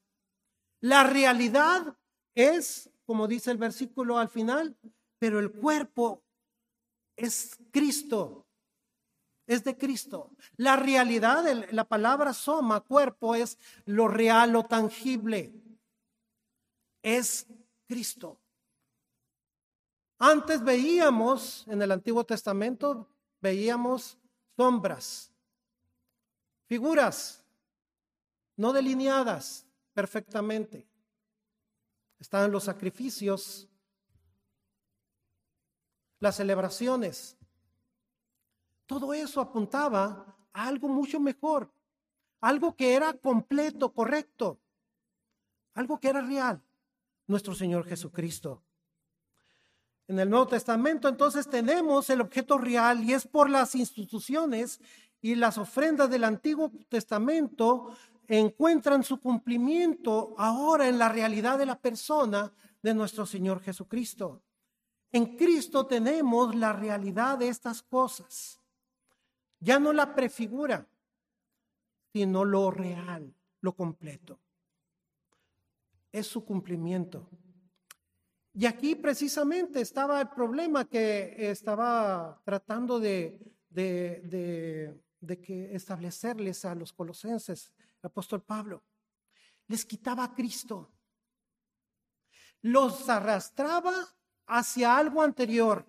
La 0.80 1.02
realidad 1.02 1.96
es, 2.34 2.90
como 3.06 3.28
dice 3.28 3.50
el 3.50 3.58
versículo 3.58 4.18
al 4.18 4.28
final, 4.28 4.76
pero 5.18 5.38
el 5.38 5.52
cuerpo 5.52 6.22
es 7.16 7.58
Cristo, 7.70 8.46
es 9.46 9.62
de 9.64 9.76
Cristo. 9.76 10.30
La 10.56 10.76
realidad, 10.76 11.44
la 11.70 11.84
palabra 11.84 12.32
soma, 12.32 12.80
cuerpo, 12.80 13.34
es 13.34 13.58
lo 13.84 14.08
real, 14.08 14.52
lo 14.52 14.64
tangible. 14.64 15.52
Es 17.02 17.46
Cristo. 17.86 18.40
Antes 20.18 20.62
veíamos, 20.64 21.66
en 21.68 21.82
el 21.82 21.92
Antiguo 21.92 22.24
Testamento, 22.24 23.08
veíamos 23.40 24.18
sombras, 24.56 25.30
figuras 26.66 27.44
no 28.56 28.72
delineadas 28.72 29.66
perfectamente. 29.92 30.86
Estaban 32.24 32.50
los 32.50 32.64
sacrificios, 32.64 33.68
las 36.20 36.36
celebraciones. 36.36 37.36
Todo 38.86 39.12
eso 39.12 39.42
apuntaba 39.42 40.34
a 40.54 40.66
algo 40.66 40.88
mucho 40.88 41.20
mejor, 41.20 41.70
algo 42.40 42.74
que 42.74 42.94
era 42.94 43.12
completo, 43.12 43.92
correcto, 43.92 44.58
algo 45.74 46.00
que 46.00 46.08
era 46.08 46.22
real, 46.22 46.62
nuestro 47.26 47.54
Señor 47.54 47.84
Jesucristo. 47.84 48.62
En 50.08 50.18
el 50.18 50.30
Nuevo 50.30 50.48
Testamento 50.48 51.08
entonces 51.08 51.46
tenemos 51.46 52.08
el 52.08 52.22
objeto 52.22 52.56
real 52.56 53.04
y 53.04 53.12
es 53.12 53.26
por 53.26 53.50
las 53.50 53.74
instituciones 53.74 54.80
y 55.20 55.34
las 55.34 55.58
ofrendas 55.58 56.08
del 56.08 56.24
Antiguo 56.24 56.72
Testamento 56.88 57.94
encuentran 58.28 59.02
su 59.02 59.20
cumplimiento 59.20 60.34
ahora 60.38 60.88
en 60.88 60.98
la 60.98 61.08
realidad 61.08 61.58
de 61.58 61.66
la 61.66 61.78
persona 61.78 62.52
de 62.82 62.94
nuestro 62.94 63.26
Señor 63.26 63.60
Jesucristo. 63.60 64.42
En 65.12 65.36
Cristo 65.36 65.86
tenemos 65.86 66.54
la 66.54 66.72
realidad 66.72 67.38
de 67.38 67.48
estas 67.48 67.82
cosas. 67.82 68.60
Ya 69.60 69.78
no 69.78 69.92
la 69.92 70.14
prefigura, 70.14 70.86
sino 72.12 72.44
lo 72.44 72.70
real, 72.70 73.34
lo 73.60 73.74
completo. 73.74 74.40
Es 76.12 76.26
su 76.26 76.44
cumplimiento. 76.44 77.28
Y 78.52 78.66
aquí 78.66 78.94
precisamente 78.94 79.80
estaba 79.80 80.20
el 80.20 80.28
problema 80.28 80.84
que 80.84 81.50
estaba 81.50 82.40
tratando 82.44 83.00
de, 83.00 83.40
de, 83.68 84.94
de 85.20 85.40
que 85.40 85.74
establecerles 85.74 86.64
a 86.64 86.74
los 86.74 86.92
colosenses 86.92 87.72
apóstol 88.06 88.42
Pablo. 88.42 88.82
Les 89.66 89.84
quitaba 89.84 90.24
a 90.24 90.34
Cristo. 90.34 90.92
Los 92.62 93.08
arrastraba 93.08 93.94
hacia 94.46 94.96
algo 94.96 95.22
anterior 95.22 95.86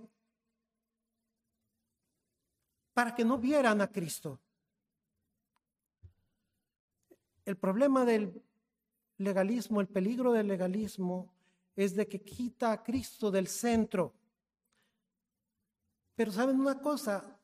para 2.93 3.13
que 3.13 3.25
no 3.25 3.37
vieran 3.37 3.81
a 3.81 3.91
Cristo. 3.91 4.39
El 7.43 7.57
problema 7.57 8.05
del 8.05 8.41
legalismo, 9.17 9.81
el 9.81 9.87
peligro 9.87 10.31
del 10.31 10.47
legalismo 10.47 11.33
es 11.75 11.95
de 11.95 12.07
que 12.07 12.23
quita 12.23 12.71
a 12.71 12.81
Cristo 12.81 13.29
del 13.29 13.47
centro. 13.47 14.13
Pero 16.15 16.31
saben 16.31 16.59
una 16.59 16.79
cosa, 16.79 17.37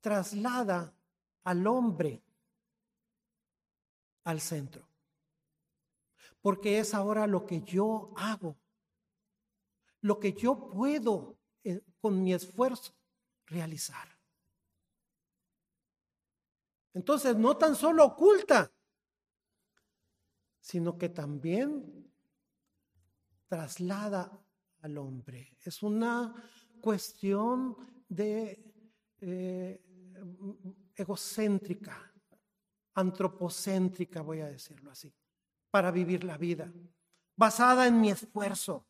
traslada 0.00 0.92
al 1.44 1.66
hombre 1.66 2.22
al 4.24 4.40
centro. 4.40 4.88
Porque 6.40 6.78
es 6.78 6.94
ahora 6.94 7.26
lo 7.26 7.46
que 7.46 7.62
yo 7.62 8.12
hago, 8.16 8.56
lo 10.00 10.18
que 10.18 10.32
yo 10.32 10.68
puedo 10.70 11.38
eh, 11.64 11.80
con 12.00 12.22
mi 12.22 12.34
esfuerzo 12.34 12.94
realizar. 13.46 14.08
Entonces, 16.94 17.36
no 17.36 17.56
tan 17.56 17.74
solo 17.74 18.04
oculta, 18.04 18.70
sino 20.60 20.98
que 20.98 21.08
también 21.08 22.12
traslada 23.48 24.44
al 24.80 24.98
hombre. 24.98 25.56
Es 25.64 25.82
una 25.82 26.34
cuestión 26.80 27.76
de 28.08 28.72
eh, 29.20 29.80
egocéntrica, 30.96 32.12
antropocéntrica, 32.94 34.22
voy 34.22 34.40
a 34.40 34.46
decirlo 34.46 34.90
así, 34.90 35.12
para 35.70 35.90
vivir 35.90 36.24
la 36.24 36.36
vida, 36.36 36.72
basada 37.36 37.86
en 37.86 38.00
mi 38.00 38.10
esfuerzo. 38.10 38.84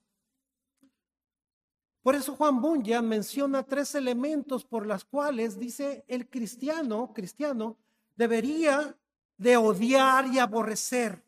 Por 2.02 2.16
eso 2.16 2.34
Juan 2.34 2.60
Bunyan 2.60 3.08
menciona 3.08 3.62
tres 3.62 3.94
elementos 3.94 4.64
por 4.64 4.86
las 4.86 5.04
cuales 5.04 5.58
dice 5.58 6.04
el 6.08 6.28
cristiano, 6.28 7.12
cristiano, 7.14 7.76
debería 8.16 8.96
de 9.36 9.56
odiar 9.56 10.26
y 10.26 10.38
aborrecer 10.40 11.22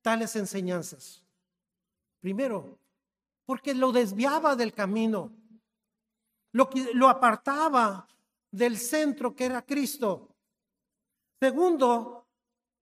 tales 0.00 0.34
enseñanzas. 0.36 1.22
Primero, 2.20 2.78
porque 3.44 3.74
lo 3.74 3.92
desviaba 3.92 4.56
del 4.56 4.72
camino, 4.72 5.30
lo, 6.52 6.70
lo 6.94 7.08
apartaba 7.08 8.08
del 8.50 8.78
centro 8.78 9.34
que 9.34 9.46
era 9.46 9.62
Cristo. 9.62 10.34
Segundo, 11.40 12.26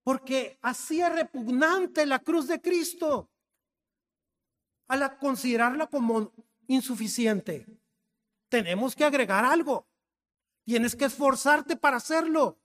porque 0.02 0.58
hacía 0.62 1.08
repugnante 1.08 2.06
la 2.06 2.20
cruz 2.20 2.46
de 2.46 2.60
Cristo 2.60 3.30
al 4.88 5.18
considerarla 5.18 5.88
como 5.88 6.32
insuficiente. 6.68 7.66
Tenemos 8.48 8.94
que 8.94 9.04
agregar 9.04 9.44
algo. 9.44 9.86
Tienes 10.64 10.94
que 10.94 11.06
esforzarte 11.06 11.76
para 11.76 11.96
hacerlo. 11.96 12.58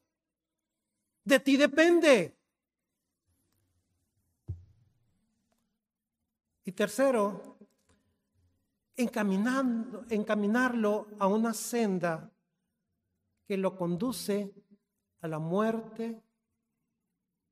De 1.24 1.40
ti 1.40 1.58
depende. 1.58 2.38
Y 6.64 6.72
tercero, 6.72 7.58
encaminando, 8.96 10.06
encaminarlo 10.10 11.08
a 11.20 11.28
una 11.28 11.54
senda 11.54 12.31
que 13.52 13.58
lo 13.58 13.76
conduce 13.76 14.50
a 15.20 15.28
la 15.28 15.38
muerte 15.38 16.24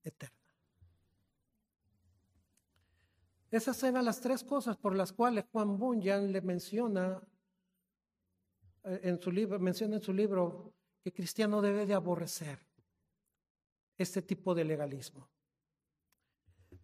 eterna. 0.02 0.40
Esas 3.52 3.84
eran 3.84 4.06
las 4.06 4.22
tres 4.22 4.46
cosas 4.46 4.78
por 4.78 4.96
las 4.96 5.12
cuales 5.12 5.44
Juan 5.52 5.78
Bunyan 5.78 6.32
le 6.32 6.40
menciona 6.40 7.22
eh, 8.86 9.02
en 9.04 9.20
su 9.20 9.30
libro, 9.30 9.60
menciona 9.60 9.98
en 9.98 10.02
su 10.02 10.14
libro 10.14 10.74
que 11.04 11.12
cristiano 11.12 11.62
debe 11.62 11.86
de 11.86 11.96
aborrecer 11.96 12.66
este 13.98 14.22
tipo 14.22 14.56
de 14.56 14.64
legalismo. 14.64 15.30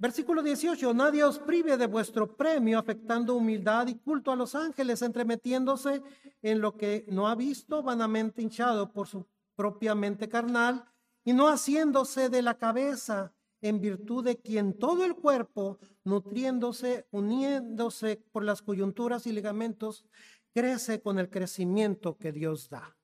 Versículo 0.05 0.43
18, 0.43 0.93
nadie 0.93 1.23
os 1.23 1.39
prive 1.39 1.77
de 1.77 1.87
vuestro 1.87 2.37
premio 2.37 2.77
afectando 2.77 3.33
humildad 3.33 3.87
y 3.87 3.95
culto 3.95 4.31
a 4.31 4.35
los 4.35 4.53
ángeles, 4.53 5.01
entremetiéndose 5.01 6.03
en 6.43 6.61
lo 6.61 6.77
que 6.77 7.07
no 7.09 7.27
ha 7.27 7.33
visto, 7.33 7.81
vanamente 7.81 8.43
hinchado 8.43 8.93
por 8.93 9.07
su 9.07 9.25
propia 9.55 9.95
mente 9.95 10.29
carnal, 10.29 10.85
y 11.23 11.33
no 11.33 11.47
haciéndose 11.47 12.29
de 12.29 12.43
la 12.43 12.55
cabeza 12.55 13.33
en 13.61 13.81
virtud 13.81 14.23
de 14.23 14.37
quien 14.39 14.77
todo 14.77 15.05
el 15.05 15.15
cuerpo, 15.15 15.79
nutriéndose, 16.03 17.07
uniéndose 17.09 18.23
por 18.31 18.43
las 18.43 18.61
coyunturas 18.61 19.25
y 19.25 19.31
ligamentos, 19.31 20.05
crece 20.53 21.01
con 21.01 21.17
el 21.17 21.31
crecimiento 21.31 22.15
que 22.15 22.31
Dios 22.31 22.69
da. 22.69 22.95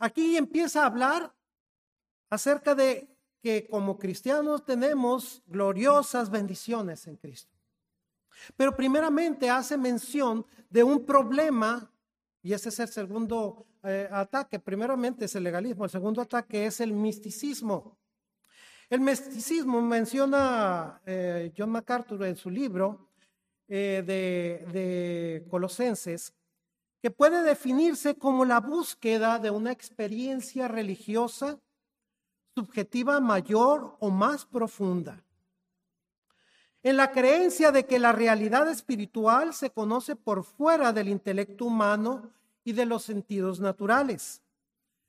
Aquí 0.00 0.36
empieza 0.36 0.82
a 0.82 0.86
hablar 0.86 1.32
acerca 2.28 2.74
de 2.74 3.19
que 3.42 3.66
como 3.66 3.98
cristianos 3.98 4.64
tenemos 4.64 5.42
gloriosas 5.46 6.30
bendiciones 6.30 7.06
en 7.06 7.16
Cristo. 7.16 7.56
Pero 8.56 8.74
primeramente 8.76 9.50
hace 9.50 9.76
mención 9.76 10.46
de 10.68 10.82
un 10.82 11.04
problema, 11.04 11.90
y 12.42 12.52
ese 12.52 12.68
es 12.68 12.80
el 12.80 12.88
segundo 12.88 13.66
eh, 13.82 14.08
ataque. 14.10 14.58
Primeramente 14.58 15.24
es 15.24 15.34
el 15.34 15.44
legalismo, 15.44 15.84
el 15.84 15.90
segundo 15.90 16.22
ataque 16.22 16.66
es 16.66 16.80
el 16.80 16.92
misticismo. 16.92 17.98
El 18.88 19.00
misticismo 19.00 19.80
menciona 19.80 21.00
eh, 21.06 21.52
John 21.56 21.70
MacArthur 21.70 22.24
en 22.24 22.36
su 22.36 22.50
libro 22.50 23.08
eh, 23.68 24.02
de, 24.04 24.66
de 24.72 25.46
Colosenses, 25.48 26.34
que 27.00 27.10
puede 27.10 27.42
definirse 27.42 28.16
como 28.16 28.44
la 28.44 28.60
búsqueda 28.60 29.38
de 29.38 29.50
una 29.50 29.72
experiencia 29.72 30.68
religiosa 30.68 31.58
subjetiva 32.54 33.20
mayor 33.20 33.96
o 34.00 34.10
más 34.10 34.44
profunda. 34.44 35.24
en 36.82 36.96
la 36.96 37.12
creencia 37.12 37.72
de 37.72 37.84
que 37.84 37.98
la 37.98 38.12
realidad 38.12 38.66
espiritual 38.70 39.52
se 39.52 39.70
conoce 39.70 40.16
por 40.16 40.44
fuera 40.44 40.94
del 40.94 41.10
intelecto 41.10 41.66
humano 41.66 42.32
y 42.64 42.72
de 42.72 42.86
los 42.86 43.02
sentidos 43.02 43.60
naturales. 43.60 44.42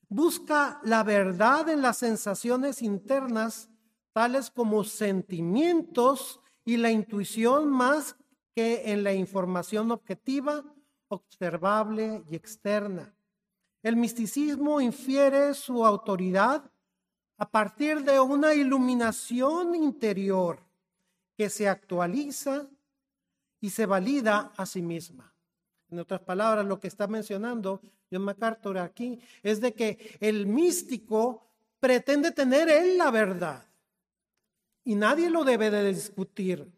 Busca 0.09 0.81
la 0.83 1.03
verdad 1.03 1.69
en 1.69 1.81
las 1.81 1.97
sensaciones 1.99 2.81
internas, 2.81 3.69
tales 4.11 4.51
como 4.51 4.83
sentimientos 4.83 6.41
y 6.65 6.75
la 6.75 6.91
intuición 6.91 7.69
más 7.69 8.17
que 8.53 8.91
en 8.91 9.05
la 9.05 9.13
información 9.13 9.91
objetiva, 9.91 10.65
observable 11.07 12.23
y 12.29 12.35
externa. 12.35 13.15
El 13.81 13.95
misticismo 13.95 14.81
infiere 14.81 15.53
su 15.53 15.85
autoridad 15.85 16.69
a 17.41 17.49
partir 17.49 18.03
de 18.03 18.19
una 18.19 18.53
iluminación 18.53 19.73
interior 19.73 20.59
que 21.35 21.49
se 21.49 21.67
actualiza 21.67 22.69
y 23.59 23.71
se 23.71 23.87
valida 23.87 24.53
a 24.55 24.67
sí 24.67 24.83
misma. 24.83 25.33
En 25.89 25.97
otras 25.97 26.21
palabras, 26.21 26.67
lo 26.67 26.79
que 26.79 26.87
está 26.87 27.07
mencionando 27.07 27.81
John 28.11 28.25
MacArthur 28.25 28.77
aquí 28.77 29.19
es 29.41 29.59
de 29.59 29.73
que 29.73 30.17
el 30.19 30.45
místico 30.45 31.47
pretende 31.79 32.31
tener 32.31 32.69
él 32.69 32.99
la 32.99 33.09
verdad 33.09 33.65
y 34.83 34.93
nadie 34.93 35.31
lo 35.31 35.43
debe 35.43 35.71
de 35.71 35.91
discutir. 35.91 36.71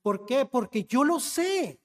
¿Por 0.00 0.24
qué? 0.24 0.46
Porque 0.46 0.84
yo 0.84 1.04
lo 1.04 1.20
sé 1.20 1.78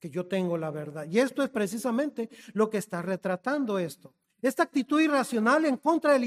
que 0.00 0.10
yo 0.10 0.26
tengo 0.26 0.58
la 0.58 0.72
verdad. 0.72 1.06
Y 1.08 1.20
esto 1.20 1.44
es 1.44 1.48
precisamente 1.48 2.28
lo 2.54 2.68
que 2.68 2.78
está 2.78 3.02
retratando 3.02 3.78
esto. 3.78 4.12
Esta 4.40 4.62
actitud 4.62 5.00
irracional 5.00 5.64
en 5.64 5.76
contra 5.78 6.12
del, 6.12 6.24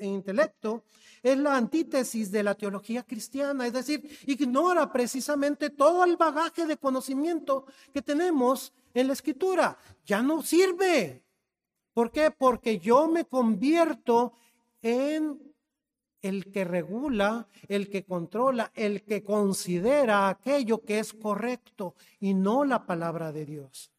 intelecto 0.00 0.84
es 1.22 1.36
la 1.36 1.56
antítesis 1.56 2.30
de 2.30 2.42
la 2.42 2.54
teología 2.54 3.02
cristiana, 3.02 3.66
es 3.66 3.74
decir, 3.74 4.18
ignora 4.26 4.90
precisamente 4.90 5.68
todo 5.68 6.04
el 6.04 6.16
bagaje 6.16 6.64
de 6.64 6.78
conocimiento 6.78 7.66
que 7.92 8.00
tenemos 8.00 8.72
en 8.94 9.08
la 9.08 9.12
escritura. 9.12 9.76
Ya 10.06 10.22
no 10.22 10.42
sirve. 10.42 11.22
¿Por 11.92 12.10
qué? 12.10 12.30
Porque 12.30 12.78
yo 12.78 13.08
me 13.08 13.26
convierto 13.26 14.32
en 14.80 15.38
el 16.22 16.50
que 16.50 16.64
regula, 16.64 17.46
el 17.68 17.90
que 17.90 18.04
controla, 18.04 18.72
el 18.74 19.04
que 19.04 19.22
considera 19.22 20.28
aquello 20.28 20.82
que 20.82 20.98
es 20.98 21.12
correcto 21.12 21.94
y 22.20 22.32
no 22.32 22.64
la 22.64 22.86
palabra 22.86 23.32
de 23.32 23.44
Dios. 23.44 23.92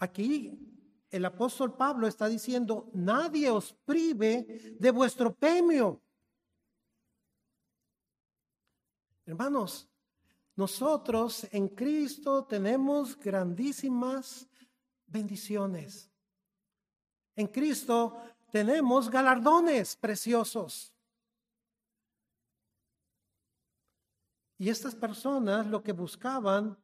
Aquí 0.00 0.58
el 1.10 1.24
apóstol 1.26 1.76
Pablo 1.76 2.06
está 2.06 2.26
diciendo, 2.26 2.90
nadie 2.94 3.50
os 3.50 3.74
prive 3.84 4.76
de 4.78 4.90
vuestro 4.90 5.34
premio. 5.34 6.02
Hermanos, 9.26 9.88
nosotros 10.56 11.46
en 11.52 11.68
Cristo 11.68 12.46
tenemos 12.46 13.18
grandísimas 13.18 14.48
bendiciones. 15.06 16.10
En 17.36 17.46
Cristo 17.46 18.22
tenemos 18.50 19.10
galardones 19.10 19.96
preciosos. 19.96 20.94
Y 24.56 24.70
estas 24.70 24.94
personas 24.94 25.66
lo 25.66 25.82
que 25.82 25.92
buscaban 25.92 26.78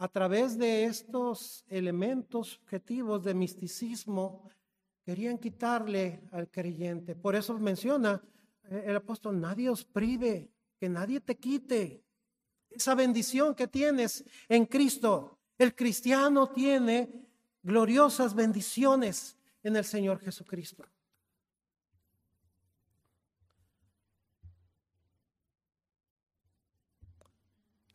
a 0.00 0.08
través 0.08 0.56
de 0.56 0.84
estos 0.84 1.62
elementos 1.68 2.58
objetivos 2.62 3.22
de 3.22 3.34
misticismo, 3.34 4.48
querían 5.04 5.36
quitarle 5.36 6.22
al 6.32 6.50
creyente. 6.50 7.14
Por 7.14 7.36
eso 7.36 7.58
menciona 7.58 8.22
eh, 8.70 8.84
el 8.86 8.96
apóstol, 8.96 9.38
nadie 9.38 9.68
os 9.68 9.84
prive, 9.84 10.50
que 10.78 10.88
nadie 10.88 11.20
te 11.20 11.36
quite 11.36 12.02
esa 12.70 12.94
bendición 12.94 13.54
que 13.54 13.68
tienes 13.68 14.24
en 14.48 14.64
Cristo. 14.64 15.38
El 15.58 15.74
cristiano 15.74 16.48
tiene 16.48 17.28
gloriosas 17.62 18.34
bendiciones 18.34 19.36
en 19.62 19.76
el 19.76 19.84
Señor 19.84 20.18
Jesucristo. 20.20 20.82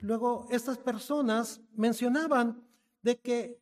Luego, 0.06 0.48
estas 0.52 0.78
personas 0.78 1.60
mencionaban 1.74 2.64
de 3.02 3.18
que 3.18 3.60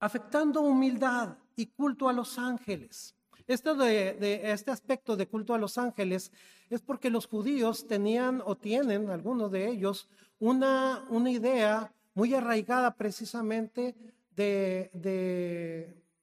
afectando 0.00 0.60
humildad 0.60 1.38
y 1.54 1.66
culto 1.66 2.08
a 2.08 2.12
los 2.12 2.36
ángeles. 2.36 3.14
Esto 3.46 3.76
de, 3.76 4.40
este 4.42 4.72
aspecto 4.72 5.16
de 5.16 5.28
culto 5.28 5.54
a 5.54 5.58
los 5.58 5.78
ángeles 5.78 6.32
es 6.68 6.80
porque 6.80 7.10
los 7.10 7.28
judíos 7.28 7.86
tenían 7.86 8.42
o 8.44 8.56
tienen, 8.56 9.08
algunos 9.08 9.52
de 9.52 9.68
ellos, 9.68 10.08
una, 10.40 11.06
una 11.10 11.30
idea 11.30 11.92
muy 12.14 12.34
arraigada 12.34 12.96
precisamente 12.96 13.94
de, 14.34 14.90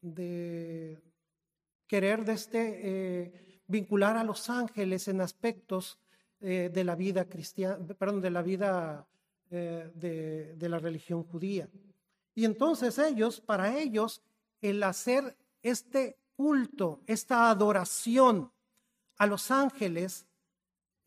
de, 0.01 1.01
querer 1.87 2.25
de 2.25 2.33
este, 2.33 2.81
eh, 2.83 3.61
vincular 3.67 4.17
a 4.17 4.25
los 4.25 4.49
ángeles 4.49 5.07
en 5.07 5.21
aspectos 5.21 5.97
eh, 6.47 6.69
de 6.71 6.83
la 6.83 6.93
vida 6.93 7.25
cristiana, 7.25 7.83
perdón, 7.97 8.21
de 8.21 8.29
la 8.29 8.43
vida 8.43 9.07
eh, 9.49 9.91
de, 9.95 10.53
de 10.53 10.69
la 10.69 10.77
religión 10.77 11.23
judía. 11.23 11.67
Y 12.35 12.45
entonces 12.45 12.99
ellos, 12.99 13.41
para 13.41 13.79
ellos, 13.79 14.21
el 14.61 14.83
hacer 14.83 15.35
este 15.63 16.19
culto, 16.35 17.01
esta 17.07 17.49
adoración 17.49 18.51
a 19.17 19.25
los 19.25 19.49
ángeles, 19.49 20.27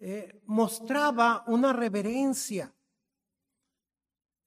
eh, 0.00 0.42
mostraba 0.46 1.44
una 1.46 1.72
reverencia 1.72 2.74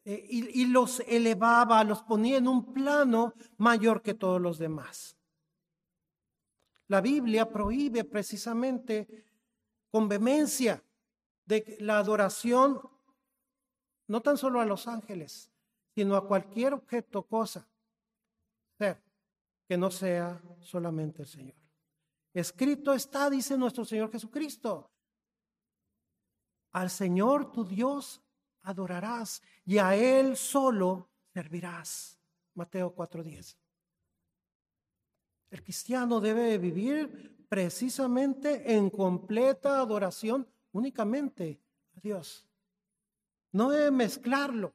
y, 0.04 0.62
y, 0.62 0.66
los 0.66 1.00
elevaba, 1.08 1.86
los 1.86 2.04
ponía 2.04 2.36
en 2.36 2.50
un 2.50 2.74
plano 2.74 3.34
mayor 3.56 4.02
que 4.02 4.14
todos 4.14 4.42
los 4.42 4.58
demás. 4.58 5.16
La 6.88 7.00
Biblia 7.00 7.50
prohíbe 7.50 8.04
precisamente 8.04 9.31
con 9.92 10.08
vehemencia 10.08 10.84
de 11.46 11.78
la 11.80 12.00
adoración 12.00 12.82
no 14.08 14.22
tan 14.22 14.38
solo 14.38 14.60
a 14.60 14.66
los 14.66 14.88
ángeles, 14.88 15.52
sino 15.94 16.16
a 16.16 16.28
cualquier 16.28 16.74
objeto, 16.74 17.24
cosa, 17.24 17.68
ser, 18.78 19.02
que 19.68 19.78
no 19.78 19.92
sea 19.92 20.42
solamente 20.60 21.22
el 21.22 21.28
Señor. 21.28 21.56
Escrito 22.34 22.94
está, 22.94 23.30
dice 23.30 23.58
nuestro 23.58 23.86
Señor 23.86 24.12
Jesucristo, 24.12 24.92
al 26.72 26.90
Señor 26.90 27.52
tu 27.52 27.66
Dios 27.66 28.22
adorarás 28.64 29.42
y 29.66 29.78
a 29.78 29.96
Él 29.96 30.38
solo 30.38 31.10
servirás. 31.34 32.18
Mateo 32.54 32.94
4:10. 32.96 33.58
El 35.50 35.64
cristiano 35.64 36.22
debe 36.22 36.58
vivir 36.58 37.41
precisamente 37.52 38.78
en 38.78 38.90
completa 38.90 39.82
adoración 39.82 40.48
únicamente 40.72 41.60
a 41.98 42.00
Dios. 42.00 42.48
No 43.52 43.70
debe 43.70 43.92
mezclarlo 43.92 44.72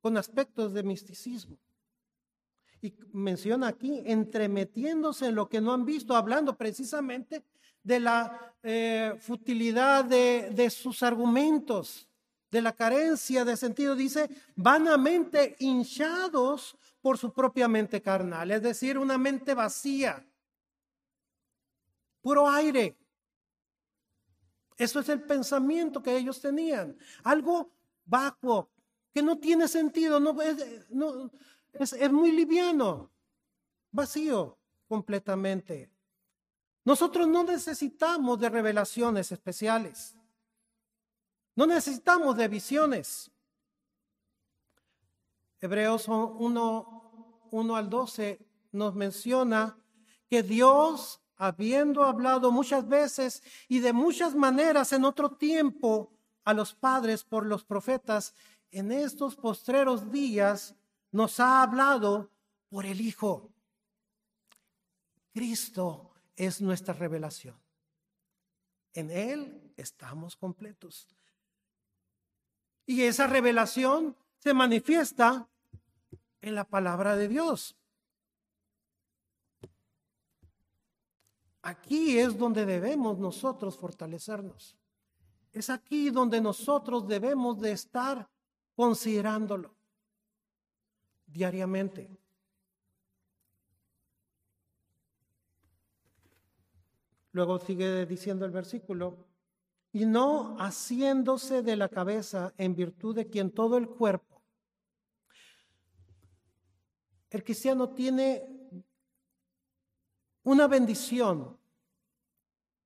con 0.00 0.16
aspectos 0.16 0.72
de 0.72 0.82
misticismo. 0.82 1.58
Y 2.80 2.94
menciona 3.12 3.68
aquí, 3.68 4.00
entremetiéndose 4.06 5.26
en 5.26 5.34
lo 5.34 5.50
que 5.50 5.60
no 5.60 5.74
han 5.74 5.84
visto, 5.84 6.16
hablando 6.16 6.56
precisamente 6.56 7.44
de 7.82 8.00
la 8.00 8.54
eh, 8.62 9.16
futilidad 9.20 10.06
de, 10.06 10.48
de 10.50 10.70
sus 10.70 11.02
argumentos, 11.02 12.08
de 12.50 12.62
la 12.62 12.72
carencia 12.72 13.44
de 13.44 13.54
sentido. 13.54 13.94
Dice, 13.94 14.30
vanamente 14.56 15.56
hinchados 15.58 16.74
por 17.02 17.18
su 17.18 17.34
propia 17.34 17.68
mente 17.68 18.00
carnal, 18.00 18.50
es 18.50 18.62
decir, 18.62 18.96
una 18.96 19.18
mente 19.18 19.52
vacía 19.52 20.24
puro 22.24 22.48
aire. 22.48 22.96
Eso 24.78 24.98
es 24.98 25.08
el 25.10 25.22
pensamiento 25.22 26.02
que 26.02 26.16
ellos 26.16 26.40
tenían. 26.40 26.96
Algo 27.22 27.70
vacuo, 28.06 28.70
que 29.12 29.22
no 29.22 29.38
tiene 29.38 29.68
sentido, 29.68 30.18
no, 30.18 30.34
es, 30.40 31.92
es 31.92 32.10
muy 32.12 32.32
liviano, 32.32 33.10
vacío 33.92 34.58
completamente. 34.88 35.90
Nosotros 36.82 37.28
no 37.28 37.44
necesitamos 37.44 38.40
de 38.40 38.48
revelaciones 38.48 39.30
especiales. 39.30 40.16
No 41.54 41.66
necesitamos 41.66 42.38
de 42.38 42.48
visiones. 42.48 43.30
Hebreos 45.60 46.08
1, 46.08 47.48
1 47.50 47.76
al 47.76 47.90
12 47.90 48.38
nos 48.72 48.94
menciona 48.94 49.78
que 50.26 50.42
Dios 50.42 51.20
habiendo 51.36 52.04
hablado 52.04 52.50
muchas 52.50 52.86
veces 52.88 53.42
y 53.68 53.80
de 53.80 53.92
muchas 53.92 54.34
maneras 54.34 54.92
en 54.92 55.04
otro 55.04 55.30
tiempo 55.30 56.12
a 56.44 56.52
los 56.52 56.74
padres 56.74 57.24
por 57.24 57.46
los 57.46 57.64
profetas, 57.64 58.34
en 58.70 58.92
estos 58.92 59.36
postreros 59.36 60.10
días 60.10 60.74
nos 61.10 61.40
ha 61.40 61.62
hablado 61.62 62.30
por 62.68 62.86
el 62.86 63.00
Hijo. 63.00 63.52
Cristo 65.32 66.12
es 66.36 66.60
nuestra 66.60 66.94
revelación. 66.94 67.56
En 68.92 69.10
Él 69.10 69.72
estamos 69.76 70.36
completos. 70.36 71.08
Y 72.86 73.02
esa 73.02 73.26
revelación 73.26 74.16
se 74.38 74.54
manifiesta 74.54 75.48
en 76.40 76.54
la 76.54 76.64
palabra 76.64 77.16
de 77.16 77.28
Dios. 77.28 77.76
Aquí 81.66 82.18
es 82.18 82.36
donde 82.36 82.66
debemos 82.66 83.18
nosotros 83.18 83.78
fortalecernos. 83.78 84.76
Es 85.50 85.70
aquí 85.70 86.10
donde 86.10 86.38
nosotros 86.38 87.08
debemos 87.08 87.58
de 87.58 87.72
estar 87.72 88.28
considerándolo 88.76 89.74
diariamente. 91.26 92.10
Luego 97.32 97.58
sigue 97.58 98.04
diciendo 98.04 98.44
el 98.44 98.50
versículo, 98.50 99.26
y 99.90 100.04
no 100.04 100.58
haciéndose 100.58 101.62
de 101.62 101.76
la 101.76 101.88
cabeza 101.88 102.52
en 102.58 102.74
virtud 102.74 103.16
de 103.16 103.26
quien 103.26 103.50
todo 103.50 103.78
el 103.78 103.88
cuerpo. 103.88 104.42
El 107.30 107.42
cristiano 107.42 107.88
tiene 107.88 108.53
una 110.44 110.68
bendición 110.68 111.58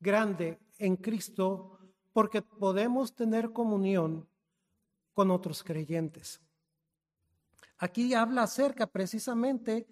grande 0.00 0.59
en 0.78 0.96
Cristo 0.96 1.78
porque 2.12 2.40
podemos 2.40 3.14
tener 3.14 3.52
comunión 3.52 4.28
con 5.12 5.30
otros 5.30 5.62
creyentes. 5.62 6.40
Aquí 7.78 8.14
habla 8.14 8.44
acerca 8.44 8.86
precisamente 8.86 9.86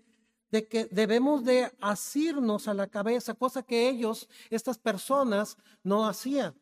de 0.50 0.68
que 0.68 0.86
debemos 0.86 1.44
de 1.44 1.72
asirnos 1.80 2.68
a 2.68 2.74
la 2.74 2.86
cabeza, 2.86 3.34
cosa 3.34 3.62
que 3.62 3.88
ellos, 3.88 4.28
estas 4.48 4.78
personas, 4.78 5.56
no 5.82 6.06
hacían. 6.06 6.54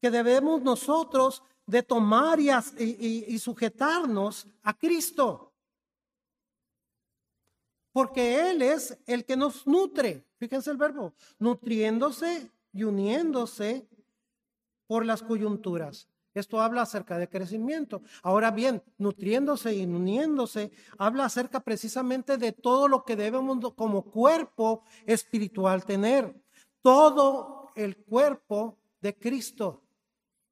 Que 0.00 0.10
debemos 0.10 0.62
nosotros 0.62 1.42
de 1.66 1.82
tomar 1.82 2.38
y, 2.40 2.50
y 2.78 3.38
sujetarnos 3.38 4.46
a 4.62 4.76
Cristo. 4.76 5.43
Porque 7.94 8.50
Él 8.50 8.60
es 8.60 8.98
el 9.06 9.24
que 9.24 9.36
nos 9.36 9.68
nutre. 9.68 10.26
Fíjense 10.36 10.68
el 10.72 10.76
verbo, 10.76 11.14
nutriéndose 11.38 12.50
y 12.72 12.82
uniéndose 12.82 13.88
por 14.88 15.06
las 15.06 15.22
coyunturas. 15.22 16.08
Esto 16.34 16.60
habla 16.60 16.82
acerca 16.82 17.18
de 17.18 17.28
crecimiento. 17.28 18.02
Ahora 18.24 18.50
bien, 18.50 18.82
nutriéndose 18.98 19.72
y 19.76 19.84
uniéndose, 19.84 20.72
habla 20.98 21.26
acerca 21.26 21.60
precisamente 21.60 22.36
de 22.36 22.50
todo 22.50 22.88
lo 22.88 23.04
que 23.04 23.14
debemos 23.14 23.72
como 23.74 24.02
cuerpo 24.10 24.82
espiritual 25.06 25.84
tener. 25.84 26.34
Todo 26.82 27.70
el 27.76 27.96
cuerpo 27.98 28.76
de 29.00 29.16
Cristo 29.16 29.84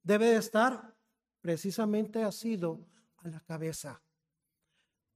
debe 0.05 0.27
de 0.27 0.37
estar 0.37 0.95
precisamente 1.41 2.23
asido 2.23 2.87
a 3.17 3.27
la 3.27 3.41
cabeza. 3.41 4.01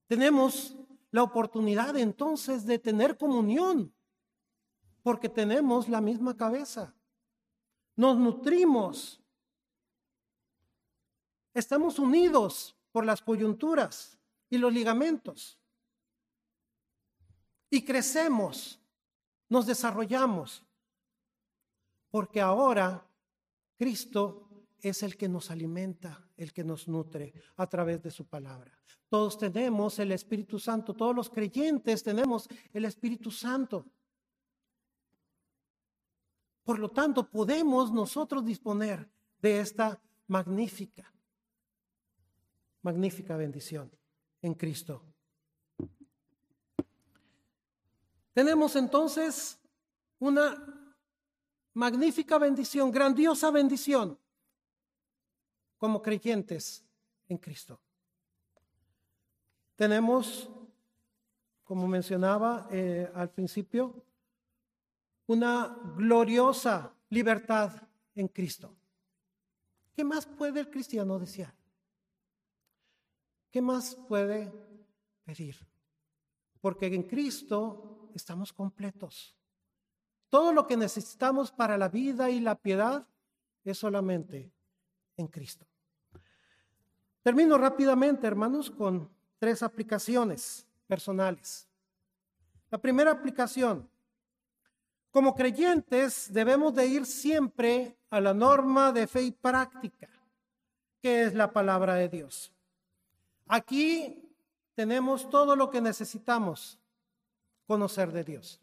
Tenemos 0.09 0.77
la 1.11 1.23
oportunidad 1.23 1.97
entonces 1.97 2.67
de 2.67 2.79
tener 2.79 3.17
comunión, 3.17 3.95
porque 5.03 5.29
tenemos 5.29 5.89
la 5.89 6.01
misma 6.01 6.37
cabeza. 6.37 6.95
Nos 7.97 8.17
nutrimos 8.17 9.23
Estamos 11.57 11.99
unidos 11.99 12.77
por 12.93 13.07
las 13.07 13.23
coyunturas 13.23 14.19
y 14.51 14.59
los 14.59 14.71
ligamentos. 14.71 15.59
Y 17.71 17.83
crecemos, 17.83 18.79
nos 19.49 19.65
desarrollamos, 19.65 20.67
porque 22.11 22.43
ahora 22.43 23.09
Cristo 23.79 24.67
es 24.83 25.03
el 25.03 25.17
que 25.17 25.31
nos 25.31 25.51
alimenta, 25.51 26.29
el 26.37 26.53
que 26.53 26.63
nos 26.63 26.89
nutre 26.89 27.33
a 27.57 27.67
través 27.67 28.03
de 28.03 28.11
su 28.11 28.27
palabra. 28.27 28.79
Todos 29.09 29.39
tenemos 29.39 29.99
el 29.99 30.13
Espíritu 30.13 30.59
Santo, 30.59 30.95
todos 30.95 31.15
los 31.15 31.31
creyentes 31.31 32.03
tenemos 32.03 32.49
el 32.73 32.85
Espíritu 32.85 33.31
Santo. 33.31 33.87
Por 36.65 36.79
lo 36.79 36.91
tanto, 36.91 37.31
podemos 37.31 37.93
nosotros 37.93 38.45
disponer 38.45 39.09
de 39.41 39.61
esta 39.61 40.01
magnífica 40.27 41.13
magnífica 42.87 43.37
bendición 43.37 43.91
en 44.43 44.55
Cristo. 44.55 45.03
Tenemos 48.33 48.77
entonces 48.77 49.59
una 50.21 50.47
magnífica 51.75 52.39
bendición, 52.39 52.93
grandiosa 52.93 53.51
bendición 53.51 54.17
como 55.79 56.01
creyentes 56.01 56.85
en 57.29 57.39
Cristo. 57.39 57.81
Tenemos, 59.77 60.51
como 61.63 61.87
mencionaba 61.87 62.67
eh, 62.71 63.11
al 63.15 63.31
principio, 63.31 64.03
una 65.27 65.79
gloriosa 65.97 66.93
libertad 67.11 67.73
en 68.15 68.29
Cristo. 68.29 68.75
¿Qué 69.95 70.03
más 70.03 70.27
puede 70.27 70.61
el 70.61 70.71
cristiano 70.71 71.19
desear? 71.19 71.55
¿Qué 73.51 73.61
más 73.61 73.95
puede 73.95 74.53
pedir? 75.25 75.57
Porque 76.61 76.87
en 76.87 77.03
Cristo 77.03 78.11
estamos 78.15 78.53
completos. 78.53 79.37
Todo 80.31 80.53
lo 80.53 80.67
que 80.67 80.77
necesitamos 80.77 81.53
para 81.53 81.79
la 81.79 81.89
vida 81.89 82.31
y 82.31 82.41
la 82.41 82.57
piedad 82.57 83.07
es 83.65 83.79
solamente 83.79 84.53
en 85.17 85.27
Cristo. 85.29 85.67
Termino 87.23 87.59
rápidamente, 87.59 88.27
hermanos, 88.27 88.71
con 88.71 89.16
tres 89.39 89.63
aplicaciones 89.63 90.67
personales. 90.87 91.69
La 92.71 92.79
primera 92.79 93.11
aplicación, 93.11 93.89
como 95.11 95.35
creyentes 95.35 96.33
debemos 96.33 96.75
de 96.75 96.87
ir 96.87 97.07
siempre 97.07 97.97
a 98.11 98.21
la 98.21 98.35
norma 98.35 98.93
de 98.93 99.07
fe 99.07 99.23
y 99.23 99.31
práctica, 99.31 100.09
que 101.01 101.23
es 101.23 101.35
la 101.35 101.53
palabra 101.53 101.95
de 101.95 102.09
Dios. 102.09 102.53
Aquí 103.47 104.23
tenemos 104.75 105.31
todo 105.31 105.57
lo 105.57 105.71
que 105.71 105.81
necesitamos 105.81 106.79
conocer 107.67 108.13
de 108.13 108.25
Dios. 108.25 108.61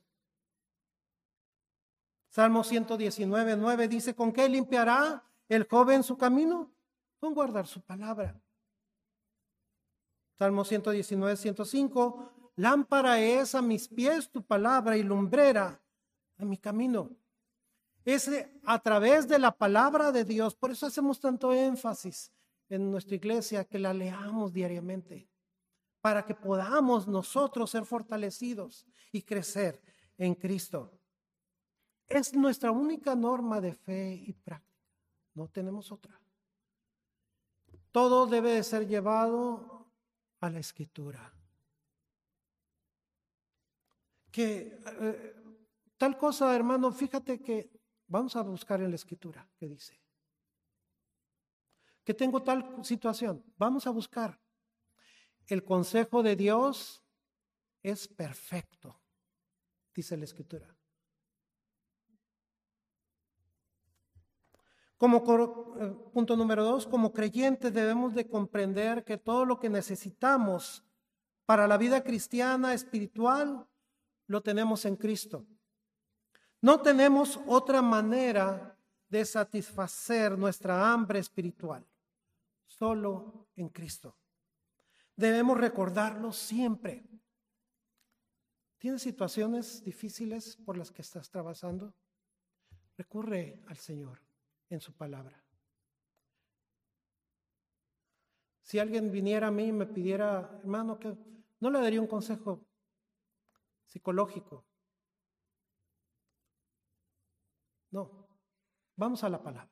Salmo 2.30 2.63
119, 2.63 3.55
9 3.57 3.88
dice, 3.88 4.15
¿con 4.15 4.32
qué 4.32 4.49
limpiará 4.49 5.24
el 5.47 5.67
joven 5.67 6.03
su 6.03 6.17
camino? 6.17 6.71
Con 7.19 7.34
guardar 7.34 7.67
su 7.67 7.82
palabra. 7.82 8.42
Salmo 10.38 10.63
119, 10.63 11.38
105, 11.38 12.51
lámpara 12.55 13.19
es 13.19 13.55
a 13.55 13.61
mis 13.61 13.88
pies 13.88 14.29
tu 14.29 14.43
palabra 14.43 14.97
y 14.97 15.03
lumbrera 15.03 15.81
a 16.38 16.45
mi 16.45 16.57
camino. 16.57 17.11
Es 18.05 18.29
a 18.65 18.79
través 18.79 19.27
de 19.27 19.39
la 19.39 19.55
palabra 19.55 20.11
de 20.11 20.25
Dios, 20.25 20.55
por 20.55 20.71
eso 20.71 20.88
hacemos 20.88 21.19
tanto 21.19 21.53
énfasis 21.53 22.31
en 22.69 22.91
nuestra 22.91 23.15
iglesia 23.15 23.63
que 23.63 23.79
la 23.79 23.93
leamos 23.93 24.51
diariamente 24.51 25.29
para 26.03 26.25
que 26.25 26.36
podamos 26.36 27.07
nosotros 27.07 27.69
ser 27.69 27.86
fortalecidos 27.86 28.86
y 29.13 29.21
crecer 29.21 29.81
en 30.17 30.36
Cristo. 30.36 30.91
Es 32.09 32.34
nuestra 32.34 32.71
única 32.71 33.15
norma 33.15 33.61
de 33.61 33.73
fe 33.73 34.21
y 34.27 34.34
práctica. 34.34 34.73
No 35.34 35.47
tenemos 35.47 35.93
otra. 35.93 36.19
Todo 37.93 38.27
debe 38.27 38.51
de 38.51 38.63
ser 38.63 38.86
llevado 38.86 39.72
a 40.43 40.49
la 40.49 40.59
escritura. 40.59 41.33
Que 44.29 44.77
eh, 45.01 45.35
tal 45.97 46.17
cosa, 46.17 46.53
hermano, 46.53 46.91
fíjate 46.91 47.41
que 47.41 47.71
vamos 48.07 48.35
a 48.35 48.41
buscar 48.41 48.81
en 48.81 48.89
la 48.89 48.95
escritura 48.95 49.49
que 49.57 49.67
dice 49.67 50.03
que 52.03 52.13
tengo 52.13 52.43
tal 52.43 52.83
situación. 52.83 53.43
Vamos 53.57 53.87
a 53.87 53.91
buscar. 53.91 54.37
El 55.47 55.63
consejo 55.63 56.21
de 56.21 56.35
Dios 56.35 57.03
es 57.81 58.07
perfecto, 58.07 59.01
dice 59.93 60.17
la 60.17 60.25
escritura. 60.25 60.72
Como 65.04 65.18
eh, 65.18 65.93
punto 66.14 66.38
número 66.38 66.64
dos, 66.64 66.88
como 66.88 67.12
creyentes 67.12 67.74
debemos 67.74 68.14
de 68.14 68.26
comprender 68.26 69.04
que 69.04 69.18
todo 69.18 69.43
lo 69.43 69.60
que 69.60 69.68
necesitamos 69.68 70.82
para 71.45 71.68
la 71.68 71.78
vida 71.78 72.06
cristiana 72.06 72.74
espiritual 72.74 73.68
lo 74.28 74.41
tenemos 74.41 74.86
en 74.86 74.95
Cristo. 74.95 75.45
No 76.62 76.82
tenemos 76.82 77.38
otra 77.47 77.82
manera 77.82 78.80
de 79.10 79.26
satisfacer 79.26 80.38
nuestra 80.38 80.93
hambre 80.93 81.20
espiritual 81.20 81.86
solo 82.66 83.49
en 83.58 83.68
Cristo. 83.68 84.16
Debemos 85.18 85.58
recordarlo 85.58 86.32
siempre. 86.32 87.06
¿Tienes 88.78 89.01
situaciones 89.01 89.84
difíciles 89.84 90.56
por 90.56 90.78
las 90.78 90.91
que 90.91 91.01
estás 91.01 91.30
trabajando? 91.30 91.93
Recurre 92.95 93.62
al 93.68 93.76
Señor 93.76 94.22
en 94.74 94.82
su 94.82 94.93
palabra. 94.93 95.43
Si 98.61 98.80
alguien 98.80 99.11
viniera 99.11 99.47
a 99.47 99.51
mí 99.51 99.65
y 99.65 99.71
me 99.71 99.86
pidiera, 99.86 100.59
hermano, 100.59 100.97
que 100.99 101.15
no 101.59 101.69
le 101.69 101.80
daría 101.80 102.01
un 102.01 102.07
consejo 102.07 102.65
psicológico. 103.88 104.65
No, 107.91 108.28
vamos 108.95 109.24
a 109.24 109.30
la 109.30 109.41
palabra. 109.43 109.71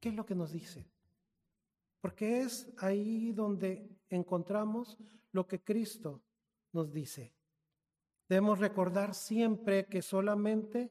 ¿Qué 0.00 0.08
es 0.08 0.14
lo 0.14 0.24
que 0.24 0.34
nos 0.34 0.52
dice? 0.52 0.90
Porque 2.00 2.40
es 2.40 2.72
ahí 2.78 3.32
donde 3.32 3.98
encontramos 4.08 4.98
lo 5.32 5.46
que 5.46 5.62
Cristo 5.62 6.22
nos 6.72 6.92
dice. 6.92 7.34
Debemos 8.28 8.58
recordar 8.58 9.14
siempre 9.14 9.86
que 9.86 10.00
solamente 10.00 10.90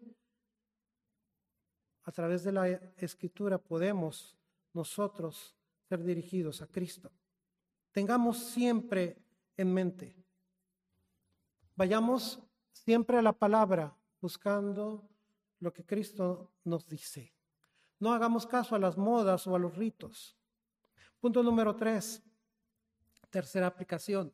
a 2.04 2.12
través 2.12 2.44
de 2.44 2.52
la 2.52 2.68
escritura 2.98 3.58
podemos 3.58 4.38
nosotros 4.74 5.56
ser 5.88 6.04
dirigidos 6.04 6.62
a 6.62 6.68
Cristo. 6.68 7.12
Tengamos 7.92 8.40
siempre 8.40 9.24
en 9.56 9.74
mente. 9.74 10.16
Vayamos 11.76 12.40
siempre 12.72 13.18
a 13.18 13.22
la 13.22 13.34
palabra 13.34 13.96
buscando 14.20 15.10
lo 15.60 15.72
que 15.72 15.86
Cristo 15.86 16.52
nos 16.64 16.88
dice. 16.88 17.34
No 18.00 18.14
hagamos 18.14 18.46
caso 18.46 18.76
a 18.76 18.80
las 18.80 18.98
modas 18.98 19.48
o 19.48 19.56
a 19.56 19.60
los 19.60 19.76
ritos. 19.76 20.36
Punto 21.20 21.42
número 21.42 21.76
tres, 21.76 22.22
tercera 23.30 23.68
aplicación. 23.68 24.34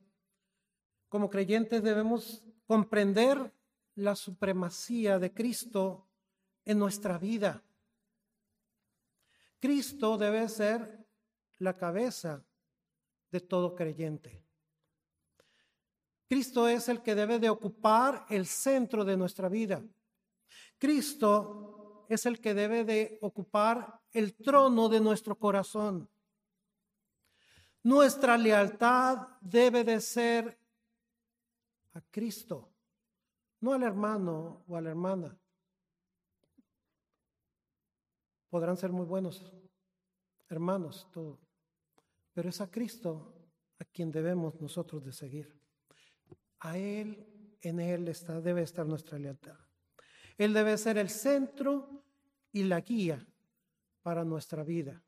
Como 1.08 1.30
creyentes 1.30 1.84
debemos 1.84 2.44
comprender 2.66 3.54
la 3.96 4.16
supremacía 4.16 5.20
de 5.20 5.34
Cristo 5.34 6.09
en 6.70 6.78
nuestra 6.78 7.18
vida. 7.18 7.64
Cristo 9.60 10.20
debe 10.20 10.48
ser 10.48 11.04
la 11.58 11.76
cabeza 11.76 12.46
de 13.32 13.40
todo 13.40 13.74
creyente. 13.74 14.46
Cristo 16.28 16.68
es 16.68 16.88
el 16.88 17.02
que 17.02 17.16
debe 17.16 17.40
de 17.40 17.50
ocupar 17.50 18.28
el 18.30 18.46
centro 18.46 19.04
de 19.04 19.18
nuestra 19.18 19.50
vida. 19.50 19.84
Cristo 20.78 22.06
es 22.08 22.28
el 22.28 22.40
que 22.40 22.54
debe 22.54 22.84
de 22.84 23.18
ocupar 23.24 24.04
el 24.12 24.36
trono 24.36 24.90
de 24.90 25.00
nuestro 25.00 25.40
corazón. 25.40 26.08
Nuestra 27.82 28.38
lealtad 28.38 29.28
debe 29.42 29.84
de 29.84 30.00
ser 30.00 30.60
a 31.94 32.02
Cristo, 32.12 32.72
no 33.60 33.74
al 33.74 33.82
hermano 33.82 34.64
o 34.68 34.78
a 34.78 34.82
la 34.82 34.92
hermana 34.92 35.36
podrán 38.50 38.78
ser 38.78 38.92
muy 38.92 39.06
buenos 39.06 39.54
hermanos, 40.50 41.08
todo. 41.12 41.40
Pero 42.34 42.50
es 42.50 42.60
a 42.62 42.70
Cristo 42.70 43.36
a 43.80 43.86
quien 43.86 44.12
debemos 44.12 44.60
nosotros 44.60 45.06
de 45.06 45.14
seguir. 45.14 45.56
A 46.60 46.78
Él, 46.78 47.58
en 47.62 47.80
Él 47.80 48.08
está, 48.08 48.42
debe 48.42 48.64
estar 48.64 48.86
nuestra 48.86 49.18
lealtad. 49.18 49.58
Él 50.38 50.54
debe 50.54 50.78
ser 50.78 50.98
el 50.98 51.10
centro 51.10 52.04
y 52.52 52.64
la 52.64 52.82
guía 52.82 53.26
para 54.02 54.26
nuestra 54.26 54.64
vida, 54.64 55.04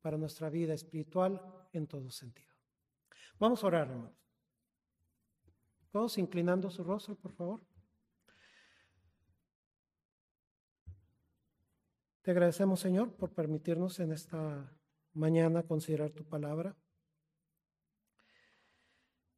para 0.00 0.16
nuestra 0.16 0.50
vida 0.50 0.74
espiritual 0.74 1.40
en 1.72 1.86
todo 1.86 2.10
sentido. 2.10 2.52
Vamos 3.38 3.62
a 3.62 3.66
orar, 3.66 3.88
hermanos. 3.88 4.12
Todos 5.90 6.18
inclinando 6.18 6.70
su 6.70 6.84
rostro, 6.84 7.16
por 7.16 7.32
favor. 7.32 7.60
Te 12.28 12.32
agradecemos, 12.32 12.80
Señor, 12.80 13.16
por 13.16 13.32
permitirnos 13.32 14.00
en 14.00 14.12
esta 14.12 14.70
mañana 15.14 15.62
considerar 15.62 16.10
tu 16.10 16.26
palabra. 16.26 16.76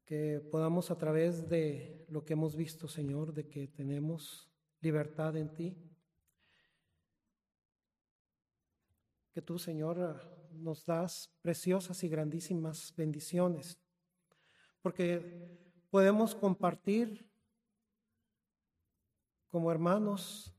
Que 0.04 0.40
podamos 0.50 0.90
a 0.90 0.98
través 0.98 1.48
de 1.48 2.04
lo 2.08 2.24
que 2.24 2.32
hemos 2.32 2.56
visto, 2.56 2.88
Señor, 2.88 3.32
de 3.32 3.46
que 3.46 3.68
tenemos 3.68 4.50
libertad 4.80 5.36
en 5.36 5.54
ti. 5.54 5.76
Que 9.30 9.40
tú, 9.40 9.56
Señor, 9.56 10.48
nos 10.50 10.84
das 10.84 11.32
preciosas 11.42 12.02
y 12.02 12.08
grandísimas 12.08 12.92
bendiciones. 12.96 13.78
Porque 14.82 15.80
podemos 15.90 16.34
compartir 16.34 17.30
como 19.46 19.70
hermanos 19.70 20.56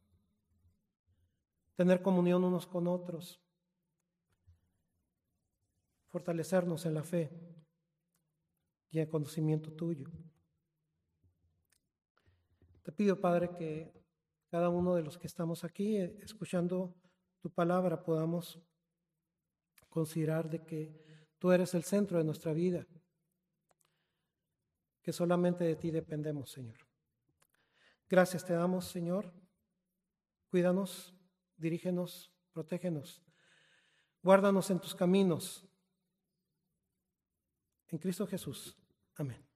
tener 1.81 2.03
comunión 2.03 2.43
unos 2.43 2.67
con 2.67 2.87
otros, 2.87 3.41
fortalecernos 6.09 6.85
en 6.85 6.93
la 6.93 7.01
fe 7.01 7.31
y 8.91 8.99
en 8.99 9.09
conocimiento 9.09 9.71
tuyo. 9.71 10.05
Te 12.83 12.91
pido, 12.91 13.19
Padre, 13.19 13.49
que 13.57 13.91
cada 14.51 14.69
uno 14.69 14.93
de 14.93 15.01
los 15.01 15.17
que 15.17 15.25
estamos 15.25 15.63
aquí 15.63 15.97
eh, 15.97 16.19
escuchando 16.21 16.93
tu 17.39 17.49
palabra 17.51 18.03
podamos 18.03 18.61
considerar 19.89 20.51
de 20.51 20.63
que 20.63 21.25
tú 21.39 21.51
eres 21.51 21.73
el 21.73 21.83
centro 21.83 22.19
de 22.19 22.23
nuestra 22.23 22.53
vida, 22.53 22.85
que 25.01 25.11
solamente 25.11 25.63
de 25.63 25.77
ti 25.77 25.89
dependemos, 25.89 26.51
Señor. 26.51 26.77
Gracias 28.07 28.45
te 28.45 28.53
damos, 28.53 28.85
Señor. 28.85 29.33
Cuídanos 30.47 31.17
dirígenos, 31.61 32.33
protégenos, 32.51 33.23
guárdanos 34.21 34.69
en 34.71 34.79
tus 34.79 34.95
caminos. 34.95 35.65
En 37.87 37.97
Cristo 37.97 38.25
Jesús. 38.25 38.75
Amén. 39.15 39.50